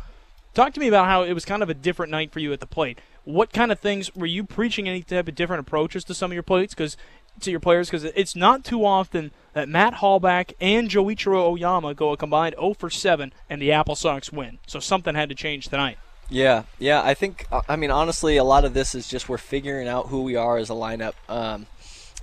Talk 0.52 0.72
to 0.72 0.80
me 0.80 0.88
about 0.88 1.06
how 1.06 1.22
it 1.22 1.32
was 1.32 1.44
kind 1.44 1.62
of 1.62 1.70
a 1.70 1.74
different 1.74 2.10
night 2.10 2.32
for 2.32 2.40
you 2.40 2.52
at 2.52 2.58
the 2.58 2.66
plate. 2.66 2.98
What 3.22 3.52
kind 3.52 3.70
of 3.70 3.78
things 3.78 4.12
were 4.16 4.26
you 4.26 4.42
preaching? 4.42 4.88
Any 4.88 5.04
type 5.04 5.28
of 5.28 5.36
different 5.36 5.60
approaches 5.60 6.02
to 6.02 6.14
some 6.14 6.32
of 6.32 6.34
your 6.34 6.42
plates? 6.42 6.74
Because 6.74 6.96
to 7.42 7.52
your 7.52 7.60
players, 7.60 7.88
because 7.88 8.02
it's 8.02 8.34
not 8.34 8.64
too 8.64 8.84
often 8.84 9.30
that 9.52 9.68
Matt 9.68 9.94
Halbach 9.94 10.54
and 10.60 10.88
Joichiro 10.88 11.52
Oyama 11.52 11.94
go 11.94 12.10
a 12.10 12.16
combined 12.16 12.56
0 12.58 12.74
for 12.74 12.90
7 12.90 13.32
and 13.48 13.62
the 13.62 13.70
Apple 13.70 13.94
Sox 13.94 14.32
win. 14.32 14.58
So 14.66 14.80
something 14.80 15.14
had 15.14 15.28
to 15.28 15.36
change 15.36 15.68
tonight. 15.68 15.98
Yeah, 16.28 16.64
yeah. 16.78 17.02
I 17.02 17.14
think. 17.14 17.46
uh, 17.52 17.62
I 17.68 17.76
mean, 17.76 17.90
honestly, 17.90 18.36
a 18.36 18.44
lot 18.44 18.64
of 18.64 18.74
this 18.74 18.94
is 18.94 19.06
just 19.08 19.28
we're 19.28 19.38
figuring 19.38 19.86
out 19.88 20.08
who 20.08 20.22
we 20.22 20.36
are 20.36 20.56
as 20.58 20.70
a 20.70 20.74
lineup. 20.74 21.14
Um, 21.28 21.66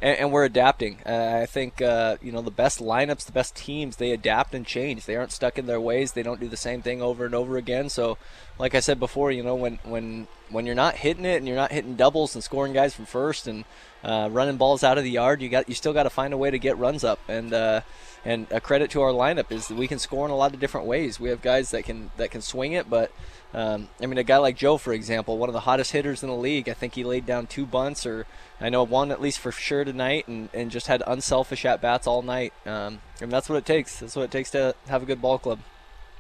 and, 0.01 0.19
and 0.19 0.31
we're 0.31 0.43
adapting. 0.43 0.99
Uh, 1.05 1.39
I 1.41 1.45
think 1.45 1.81
uh, 1.81 2.17
you 2.21 2.31
know 2.31 2.41
the 2.41 2.51
best 2.51 2.79
lineups, 2.79 3.25
the 3.25 3.31
best 3.31 3.55
teams, 3.55 3.95
they 3.95 4.11
adapt 4.11 4.53
and 4.53 4.65
change. 4.65 5.05
They 5.05 5.15
aren't 5.15 5.31
stuck 5.31 5.57
in 5.57 5.65
their 5.65 5.79
ways. 5.79 6.11
They 6.11 6.23
don't 6.23 6.39
do 6.39 6.49
the 6.49 6.57
same 6.57 6.81
thing 6.81 7.01
over 7.01 7.25
and 7.25 7.33
over 7.33 7.57
again. 7.57 7.89
So, 7.89 8.17
like 8.59 8.75
I 8.75 8.79
said 8.79 8.99
before, 8.99 9.31
you 9.31 9.43
know 9.43 9.55
when 9.55 9.79
when 9.83 10.27
when 10.49 10.65
you're 10.65 10.75
not 10.75 10.95
hitting 10.95 11.25
it 11.25 11.37
and 11.37 11.47
you're 11.47 11.57
not 11.57 11.71
hitting 11.71 11.95
doubles 11.95 12.35
and 12.35 12.43
scoring 12.43 12.73
guys 12.73 12.93
from 12.93 13.05
first 13.05 13.47
and 13.47 13.65
uh, 14.03 14.29
running 14.31 14.57
balls 14.57 14.83
out 14.83 14.97
of 14.97 15.03
the 15.03 15.11
yard, 15.11 15.41
you 15.41 15.49
got 15.49 15.67
you 15.67 15.75
still 15.75 15.93
got 15.93 16.03
to 16.03 16.09
find 16.09 16.33
a 16.33 16.37
way 16.37 16.51
to 16.51 16.59
get 16.59 16.77
runs 16.77 17.03
up. 17.03 17.19
And 17.27 17.53
uh, 17.53 17.81
and 18.25 18.47
a 18.51 18.61
credit 18.61 18.89
to 18.91 19.01
our 19.01 19.11
lineup 19.11 19.51
is 19.51 19.67
that 19.67 19.77
we 19.77 19.87
can 19.87 19.99
score 19.99 20.25
in 20.25 20.31
a 20.31 20.35
lot 20.35 20.53
of 20.53 20.59
different 20.59 20.87
ways. 20.87 21.19
We 21.19 21.29
have 21.29 21.41
guys 21.41 21.71
that 21.71 21.83
can 21.83 22.11
that 22.17 22.31
can 22.31 22.41
swing 22.41 22.73
it, 22.73 22.89
but 22.89 23.11
um, 23.53 23.89
I 24.01 24.07
mean, 24.07 24.17
a 24.17 24.23
guy 24.23 24.37
like 24.37 24.57
Joe, 24.57 24.77
for 24.77 24.93
example, 24.93 25.37
one 25.37 25.49
of 25.49 25.53
the 25.53 25.61
hottest 25.61 25.91
hitters 25.91 26.23
in 26.23 26.29
the 26.29 26.35
league. 26.35 26.67
I 26.67 26.73
think 26.73 26.95
he 26.95 27.03
laid 27.03 27.25
down 27.25 27.45
two 27.45 27.65
bunts, 27.65 28.05
or 28.05 28.25
I 28.59 28.69
know 28.69 28.83
one 28.83 29.11
at 29.11 29.21
least 29.21 29.39
for 29.39 29.51
sure 29.51 29.83
tonight, 29.83 30.27
and, 30.27 30.49
and 30.53 30.71
just 30.71 30.87
had 30.87 31.03
unselfish 31.05 31.63
at 31.65 31.81
bats 31.81 32.07
all 32.07 32.23
night. 32.23 32.53
Um, 32.65 33.01
and 33.21 33.31
that's 33.31 33.49
what 33.49 33.57
it 33.57 33.65
takes. 33.65 33.99
That's 33.99 34.15
what 34.15 34.23
it 34.23 34.31
takes 34.31 34.49
to 34.51 34.73
have 34.87 35.03
a 35.03 35.05
good 35.05 35.21
ball 35.21 35.37
club. 35.37 35.59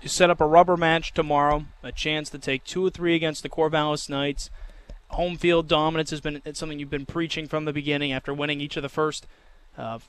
You 0.03 0.09
set 0.09 0.29
up 0.29 0.41
a 0.41 0.45
rubber 0.45 0.75
match 0.75 1.13
tomorrow, 1.13 1.63
a 1.81 1.93
chance 1.93 2.29
to 2.31 2.37
take 2.37 2.65
two 2.65 2.85
or 2.85 2.89
three 2.89 3.15
against 3.15 3.41
the 3.41 3.47
Corvallis 3.47 4.09
Knights. 4.09 4.49
Home 5.11 5.37
field 5.37 5.69
dominance 5.69 6.09
has 6.09 6.19
been 6.19 6.41
something 6.53 6.77
you've 6.77 6.89
been 6.89 7.05
preaching 7.05 7.47
from 7.47 7.63
the 7.63 7.71
beginning 7.71 8.11
after 8.11 8.33
winning 8.33 8.59
each 8.59 8.75
of 8.75 8.83
the 8.83 8.89
first 8.89 9.25
uh, 9.77 9.99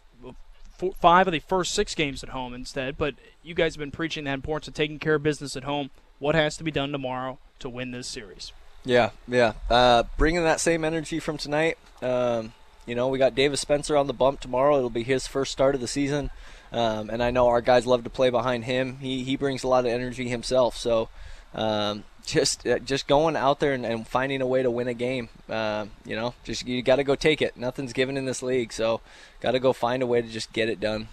four, 0.77 0.95
five 1.01 1.29
of 1.29 1.33
the 1.33 1.39
first 1.39 1.73
six 1.75 1.95
games 1.95 2.25
at 2.25 2.31
home 2.31 2.55
instead. 2.55 2.99
But 2.99 3.15
you 3.45 3.55
guys 3.55 3.75
have 3.75 3.79
been 3.79 3.93
preaching 3.93 4.25
that 4.25 4.35
importance 4.35 4.67
of 4.67 4.75
taking 4.75 4.99
care 4.99 5.15
of 5.15 5.23
business 5.23 5.57
at 5.57 5.63
home 5.63 5.91
what 6.19 6.35
has 6.35 6.57
to 6.57 6.65
be 6.65 6.73
done 6.73 6.91
tomorrow 6.91 7.39
to 7.61 7.69
win 7.69 7.93
this 7.93 8.09
series. 8.09 8.53
Yeah, 8.85 9.11
yeah. 9.29 9.53
Uh, 9.71 10.03
bringing 10.19 10.43
that 10.43 10.59
same 10.59 10.85
energy 10.85 11.21
from 11.21 11.39
tonight. 11.39 11.79
Um, 12.03 12.53
you 12.85 12.95
know, 12.95 13.09
we 13.09 13.19
got 13.19 13.35
Davis 13.35 13.61
Spencer 13.61 13.97
on 13.97 14.09
the 14.09 14.13
bump 14.13 14.41
tomorrow. 14.41 14.77
It'll 14.77 14.91
be 14.91 15.05
his 15.05 15.27
first 15.27 15.53
start 15.53 15.75
of 15.75 15.81
the 15.81 15.87
season, 15.87 16.31
um, 16.75 17.11
and 17.11 17.23
I 17.23 17.31
know 17.31 17.49
our 17.49 17.61
guys 17.61 17.87
love 17.87 18.05
to 18.05 18.11
play 18.11 18.31
behind 18.31 18.65
him. 18.65 18.99
He 18.99 19.25
he 19.25 19.37
brings 19.37 19.65
a 19.65 19.69
lot 19.69 19.87
of 19.87 19.93
energy 19.93 20.29
himself. 20.29 20.77
So. 20.77 21.09
Um, 21.55 22.03
just 22.25 22.67
uh, 22.67 22.79
just 22.81 23.07
going 23.07 23.37
out 23.37 23.61
there 23.61 23.75
and, 23.75 23.85
and, 23.87 24.09
finding 24.09 24.41
a 24.41 24.47
way 24.47 24.63
to 24.63 24.71
win 24.71 24.89
a 24.89 24.95
game. 24.95 25.29
Uh, 25.49 25.87
you 26.05 26.17
know, 26.17 26.35
just 26.43 26.67
you 26.67 26.83
got 26.83 26.97
to 26.97 27.05
go 27.05 27.15
take 27.15 27.41
it. 27.41 27.57
Nothing's 27.57 27.93
given 27.93 28.17
in 28.17 28.25
this 28.25 28.43
league, 28.43 28.73
so 28.73 29.01
got 29.41 29.53
to 29.53 29.61
go 29.61 29.73
find 29.73 30.03
a 30.03 30.07
way 30.07 30.21
to 30.23 30.29
just 30.29 30.53
get 30.53 30.69
it 30.69 30.81
done. 30.81 31.09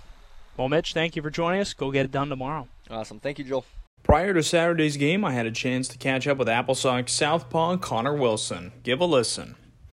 Well, 0.57 0.69
Mitch, 0.69 0.93
thank 0.93 1.15
you 1.15 1.21
for 1.21 1.29
joining 1.29 1.61
us. 1.61 1.73
Go 1.73 1.91
get 1.91 2.05
it 2.05 2.11
done 2.11 2.29
tomorrow. 2.29 2.67
Awesome. 2.89 3.19
Thank 3.19 3.39
you, 3.39 3.45
Joel. 3.45 3.65
Prior 4.03 4.33
to 4.33 4.41
Saturday's 4.41 4.97
game, 4.97 5.23
I 5.23 5.33
had 5.33 5.45
a 5.45 5.51
chance 5.51 5.87
to 5.89 5.97
catch 5.97 6.27
up 6.27 6.37
with 6.37 6.49
Apple 6.49 6.75
Sox 6.75 7.13
Southpaw 7.13 7.77
Connor 7.77 8.15
Wilson. 8.15 8.71
Give 8.83 8.99
a 8.99 9.05
listen. 9.05 9.55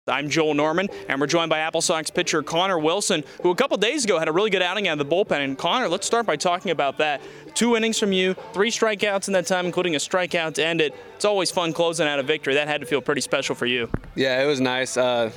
I'm 0.08 0.28
Joel 0.28 0.54
Norman, 0.54 0.88
and 1.06 1.20
we're 1.20 1.28
joined 1.28 1.48
by 1.48 1.60
Apple 1.60 1.80
Sox 1.80 2.10
pitcher 2.10 2.42
Connor 2.42 2.76
Wilson, 2.76 3.22
who 3.40 3.52
a 3.52 3.54
couple 3.54 3.76
days 3.76 4.04
ago 4.04 4.18
had 4.18 4.26
a 4.26 4.32
really 4.32 4.50
good 4.50 4.60
outing 4.60 4.88
out 4.88 4.98
of 5.00 5.08
the 5.08 5.14
bullpen. 5.14 5.44
And 5.44 5.56
Connor, 5.56 5.88
let's 5.88 6.08
start 6.08 6.26
by 6.26 6.34
talking 6.34 6.72
about 6.72 6.98
that. 6.98 7.22
Two 7.54 7.76
innings 7.76 8.00
from 8.00 8.10
you, 8.10 8.34
three 8.52 8.72
strikeouts 8.72 9.28
in 9.28 9.32
that 9.34 9.46
time, 9.46 9.64
including 9.64 9.94
a 9.94 9.98
strikeout 9.98 10.54
to 10.54 10.66
end 10.66 10.80
it. 10.80 10.92
It's 11.14 11.24
always 11.24 11.52
fun 11.52 11.72
closing 11.72 12.08
out 12.08 12.18
a 12.18 12.24
victory. 12.24 12.54
That 12.54 12.66
had 12.66 12.80
to 12.80 12.86
feel 12.88 13.00
pretty 13.00 13.20
special 13.20 13.54
for 13.54 13.66
you. 13.66 13.88
Yeah, 14.16 14.42
it 14.42 14.46
was 14.46 14.60
nice. 14.60 14.96
Uh, 14.96 15.30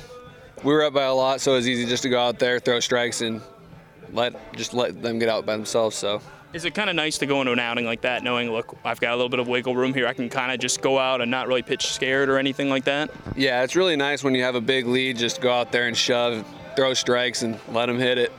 we 0.64 0.72
were 0.72 0.82
up 0.82 0.94
by 0.94 1.04
a 1.04 1.14
lot, 1.14 1.40
so 1.40 1.52
it 1.52 1.58
was 1.58 1.68
easy 1.68 1.86
just 1.86 2.02
to 2.02 2.08
go 2.08 2.20
out 2.20 2.40
there, 2.40 2.58
throw 2.58 2.80
strikes, 2.80 3.20
and 3.20 3.42
let 4.12 4.52
just 4.54 4.74
let 4.74 5.00
them 5.00 5.20
get 5.20 5.28
out 5.28 5.46
by 5.46 5.56
themselves. 5.56 5.94
So 5.94 6.20
is 6.56 6.64
it 6.64 6.74
kind 6.74 6.88
of 6.88 6.96
nice 6.96 7.18
to 7.18 7.26
go 7.26 7.42
into 7.42 7.52
an 7.52 7.58
outing 7.58 7.84
like 7.84 8.00
that 8.00 8.22
knowing, 8.22 8.50
look, 8.50 8.78
I've 8.82 8.98
got 8.98 9.12
a 9.12 9.16
little 9.16 9.28
bit 9.28 9.40
of 9.40 9.46
wiggle 9.46 9.76
room 9.76 9.92
here. 9.92 10.06
I 10.06 10.14
can 10.14 10.30
kind 10.30 10.50
of 10.50 10.58
just 10.58 10.80
go 10.80 10.98
out 10.98 11.20
and 11.20 11.30
not 11.30 11.48
really 11.48 11.60
pitch 11.60 11.88
scared 11.88 12.30
or 12.30 12.38
anything 12.38 12.70
like 12.70 12.84
that? 12.84 13.10
Yeah, 13.36 13.62
it's 13.62 13.76
really 13.76 13.94
nice 13.94 14.24
when 14.24 14.34
you 14.34 14.42
have 14.42 14.54
a 14.54 14.60
big 14.60 14.86
lead, 14.86 15.18
just 15.18 15.42
go 15.42 15.52
out 15.52 15.70
there 15.70 15.86
and 15.86 15.94
shove, 15.94 16.46
throw 16.74 16.94
strikes, 16.94 17.42
and 17.42 17.60
let 17.68 17.86
them 17.86 17.98
hit 17.98 18.16
it. 18.16 18.32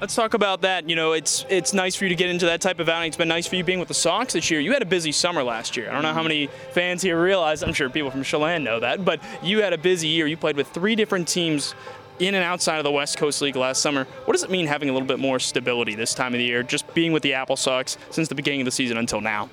Let's 0.00 0.16
talk 0.16 0.34
about 0.34 0.62
that. 0.62 0.88
You 0.90 0.96
know, 0.96 1.12
it's 1.12 1.46
it's 1.48 1.72
nice 1.72 1.94
for 1.94 2.06
you 2.06 2.08
to 2.08 2.16
get 2.16 2.28
into 2.28 2.46
that 2.46 2.60
type 2.60 2.80
of 2.80 2.88
outing. 2.88 3.06
It's 3.06 3.16
been 3.16 3.28
nice 3.28 3.46
for 3.46 3.54
you 3.54 3.62
being 3.62 3.78
with 3.78 3.86
the 3.86 3.94
Sox 3.94 4.32
this 4.32 4.50
year. 4.50 4.58
You 4.58 4.72
had 4.72 4.82
a 4.82 4.86
busy 4.86 5.12
summer 5.12 5.44
last 5.44 5.76
year. 5.76 5.88
I 5.88 5.92
don't 5.92 6.02
know 6.02 6.12
how 6.12 6.24
many 6.24 6.48
fans 6.72 7.00
here 7.00 7.22
realize. 7.22 7.62
I'm 7.62 7.72
sure 7.72 7.88
people 7.88 8.10
from 8.10 8.24
Chelan 8.24 8.64
know 8.64 8.80
that, 8.80 9.04
but 9.04 9.20
you 9.40 9.62
had 9.62 9.72
a 9.72 9.78
busy 9.78 10.08
year. 10.08 10.26
You 10.26 10.36
played 10.36 10.56
with 10.56 10.66
three 10.68 10.96
different 10.96 11.28
teams 11.28 11.76
in 12.18 12.34
and 12.34 12.44
outside 12.44 12.78
of 12.78 12.84
the 12.84 12.90
West 12.90 13.16
Coast 13.16 13.40
League 13.42 13.56
last 13.56 13.80
summer. 13.80 14.04
What 14.24 14.32
does 14.32 14.42
it 14.42 14.50
mean 14.50 14.66
having 14.66 14.88
a 14.88 14.92
little 14.92 15.08
bit 15.08 15.18
more 15.18 15.38
stability 15.38 15.94
this 15.94 16.14
time 16.14 16.34
of 16.34 16.38
the 16.38 16.44
year, 16.44 16.62
just 16.62 16.92
being 16.94 17.12
with 17.12 17.22
the 17.22 17.34
Apple 17.34 17.56
Sox 17.56 17.98
since 18.10 18.28
the 18.28 18.34
beginning 18.34 18.60
of 18.60 18.64
the 18.66 18.70
season 18.70 18.96
until 18.96 19.20
now? 19.20 19.50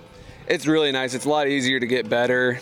It's 0.47 0.67
really 0.67 0.91
nice. 0.91 1.13
It's 1.13 1.25
a 1.25 1.29
lot 1.29 1.47
easier 1.47 1.79
to 1.79 1.87
get 1.87 2.09
better, 2.09 2.59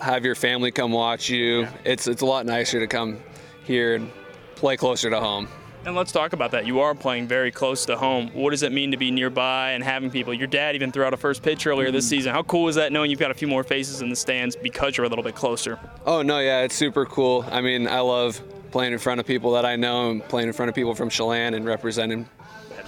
have 0.00 0.24
your 0.24 0.34
family 0.34 0.70
come 0.70 0.92
watch 0.92 1.28
you. 1.28 1.60
Yeah. 1.60 1.72
It's 1.84 2.06
it's 2.06 2.22
a 2.22 2.26
lot 2.26 2.46
nicer 2.46 2.80
to 2.80 2.86
come 2.86 3.20
here 3.64 3.96
and 3.96 4.10
play 4.56 4.76
closer 4.76 5.10
to 5.10 5.20
home. 5.20 5.48
And 5.84 5.96
let's 5.96 6.12
talk 6.12 6.32
about 6.32 6.50
that. 6.50 6.66
You 6.66 6.80
are 6.80 6.94
playing 6.94 7.28
very 7.28 7.50
close 7.50 7.86
to 7.86 7.96
home. 7.96 8.30
What 8.34 8.50
does 8.50 8.62
it 8.62 8.72
mean 8.72 8.90
to 8.90 8.96
be 8.96 9.10
nearby 9.10 9.70
and 9.70 9.82
having 9.82 10.10
people? 10.10 10.34
Your 10.34 10.46
dad 10.48 10.74
even 10.74 10.92
threw 10.92 11.04
out 11.04 11.14
a 11.14 11.16
first 11.16 11.42
pitch 11.42 11.66
earlier 11.66 11.90
this 11.90 12.04
mm. 12.06 12.10
season. 12.10 12.34
How 12.34 12.42
cool 12.42 12.68
is 12.68 12.74
that 12.74 12.92
knowing 12.92 13.10
you've 13.10 13.20
got 13.20 13.30
a 13.30 13.34
few 13.34 13.48
more 13.48 13.64
faces 13.64 14.02
in 14.02 14.10
the 14.10 14.16
stands 14.16 14.56
because 14.56 14.96
you're 14.96 15.06
a 15.06 15.08
little 15.08 15.24
bit 15.24 15.34
closer? 15.34 15.78
Oh, 16.04 16.20
no, 16.20 16.40
yeah, 16.40 16.62
it's 16.62 16.74
super 16.74 17.06
cool. 17.06 17.44
I 17.50 17.60
mean, 17.60 17.86
I 17.86 18.00
love 18.00 18.42
playing 18.70 18.92
in 18.92 18.98
front 18.98 19.20
of 19.20 19.26
people 19.26 19.52
that 19.52 19.64
I 19.64 19.76
know 19.76 20.10
and 20.10 20.22
playing 20.28 20.48
in 20.48 20.54
front 20.54 20.68
of 20.68 20.74
people 20.74 20.94
from 20.94 21.08
Chelan 21.08 21.54
and 21.54 21.64
representing. 21.64 22.28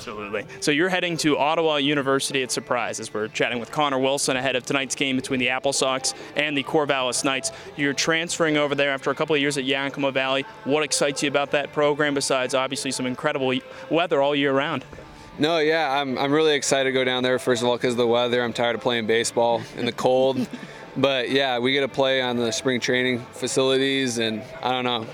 Absolutely. 0.00 0.46
So 0.60 0.70
you're 0.70 0.88
heading 0.88 1.18
to 1.18 1.36
Ottawa 1.36 1.76
University 1.76 2.42
at 2.42 2.50
Surprise 2.50 3.00
as 3.00 3.12
we're 3.12 3.28
chatting 3.28 3.60
with 3.60 3.70
Connor 3.70 3.98
Wilson 3.98 4.34
ahead 4.34 4.56
of 4.56 4.64
tonight's 4.64 4.94
game 4.94 5.14
between 5.14 5.38
the 5.40 5.50
Apple 5.50 5.74
Sox 5.74 6.14
and 6.36 6.56
the 6.56 6.62
Corvallis 6.62 7.22
Knights. 7.22 7.52
You're 7.76 7.92
transferring 7.92 8.56
over 8.56 8.74
there 8.74 8.92
after 8.92 9.10
a 9.10 9.14
couple 9.14 9.34
of 9.34 9.42
years 9.42 9.58
at 9.58 9.64
Yakima 9.64 10.10
Valley. 10.10 10.46
What 10.64 10.84
excites 10.84 11.22
you 11.22 11.28
about 11.28 11.50
that 11.50 11.74
program 11.74 12.14
besides 12.14 12.54
obviously 12.54 12.92
some 12.92 13.04
incredible 13.04 13.52
weather 13.90 14.22
all 14.22 14.34
year 14.34 14.54
round? 14.54 14.86
No, 15.38 15.58
yeah, 15.58 16.00
I'm, 16.00 16.16
I'm 16.16 16.32
really 16.32 16.54
excited 16.54 16.84
to 16.84 16.92
go 16.92 17.04
down 17.04 17.22
there, 17.22 17.38
first 17.38 17.60
of 17.60 17.68
all, 17.68 17.76
because 17.76 17.92
of 17.92 17.98
the 17.98 18.06
weather. 18.06 18.42
I'm 18.42 18.54
tired 18.54 18.76
of 18.76 18.80
playing 18.80 19.06
baseball 19.06 19.60
in 19.76 19.84
the 19.84 19.92
cold. 19.92 20.48
but 20.96 21.30
yeah, 21.30 21.58
we 21.58 21.72
get 21.72 21.80
to 21.80 21.88
play 21.88 22.22
on 22.22 22.38
the 22.38 22.52
spring 22.52 22.80
training 22.80 23.20
facilities, 23.32 24.16
and 24.16 24.42
I 24.62 24.70
don't 24.70 24.84
know. 24.84 25.06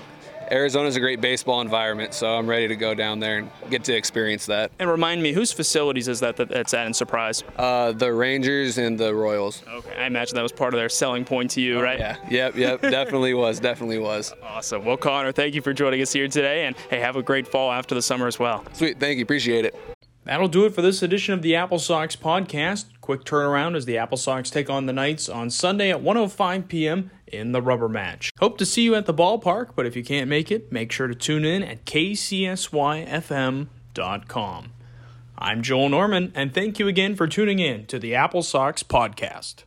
Arizona's 0.51 0.95
a 0.95 0.99
great 0.99 1.21
baseball 1.21 1.61
environment, 1.61 2.13
so 2.13 2.35
I'm 2.35 2.47
ready 2.47 2.67
to 2.67 2.75
go 2.75 2.93
down 2.93 3.19
there 3.19 3.39
and 3.39 3.51
get 3.69 3.83
to 3.85 3.95
experience 3.95 4.45
that. 4.45 4.71
And 4.79 4.89
remind 4.89 5.21
me, 5.21 5.33
whose 5.33 5.51
facilities 5.51 6.07
is 6.07 6.19
that, 6.21 6.37
that 6.37 6.49
that's 6.49 6.73
at 6.73 6.87
in 6.87 6.93
Surprise? 6.93 7.43
Uh, 7.57 7.91
the 7.91 8.13
Rangers 8.13 8.77
and 8.77 8.97
the 8.97 9.13
Royals. 9.13 9.63
Okay, 9.67 9.95
I 9.97 10.05
imagine 10.05 10.35
that 10.35 10.43
was 10.43 10.51
part 10.51 10.73
of 10.73 10.79
their 10.79 10.89
selling 10.89 11.25
point 11.25 11.51
to 11.51 11.61
you, 11.61 11.81
right? 11.81 11.99
Yeah, 11.99 12.17
yep, 12.29 12.55
yep, 12.55 12.81
definitely 12.81 13.33
was, 13.33 13.59
definitely 13.59 13.99
was. 13.99 14.33
Awesome. 14.41 14.85
Well, 14.85 14.97
Connor, 14.97 15.31
thank 15.31 15.53
you 15.53 15.61
for 15.61 15.73
joining 15.73 16.01
us 16.01 16.13
here 16.13 16.27
today, 16.27 16.65
and 16.65 16.75
hey, 16.89 16.99
have 16.99 17.15
a 17.15 17.23
great 17.23 17.47
fall 17.47 17.71
after 17.71 17.95
the 17.95 18.01
summer 18.01 18.27
as 18.27 18.39
well. 18.39 18.63
Sweet, 18.73 18.99
thank 18.99 19.17
you, 19.17 19.23
appreciate 19.23 19.65
it. 19.65 19.75
That'll 20.27 20.49
do 20.49 20.65
it 20.65 20.75
for 20.75 20.81
this 20.81 21.01
edition 21.01 21.33
of 21.33 21.41
the 21.41 21.55
Apple 21.55 21.79
Sox 21.79 22.17
podcast. 22.17 22.85
Quick 22.99 23.23
turnaround 23.23 23.77
as 23.77 23.85
the 23.85 23.97
Apple 23.97 24.17
Sox 24.17 24.49
take 24.49 24.69
on 24.69 24.85
the 24.85 24.91
Knights 24.91 25.29
on 25.29 25.49
Sunday 25.49 25.89
at 25.89 26.03
1:05 26.03 26.67
p.m. 26.67 27.11
in 27.27 27.51
the 27.51 27.61
rubber 27.61 27.89
match. 27.89 28.31
Hope 28.39 28.57
to 28.57 28.65
see 28.65 28.81
you 28.83 28.95
at 28.95 29.05
the 29.05 29.13
ballpark, 29.13 29.69
but 29.75 29.85
if 29.85 29.95
you 29.95 30.03
can't 30.03 30.29
make 30.29 30.51
it, 30.51 30.71
make 30.71 30.91
sure 30.91 31.07
to 31.07 31.15
tune 31.15 31.45
in 31.45 31.63
at 31.63 31.85
kcsyfm.com. 31.85 32.57
I'm 35.39 35.61
Joel 35.61 35.89
Norman, 35.89 36.31
and 36.33 36.51
thank 36.53 36.79
you 36.79 36.87
again 36.87 37.15
for 37.15 37.27
tuning 37.27 37.59
in 37.59 37.85
to 37.87 37.99
the 37.99 38.15
Apple 38.15 38.41
Sox 38.41 38.81
podcast. 38.81 39.65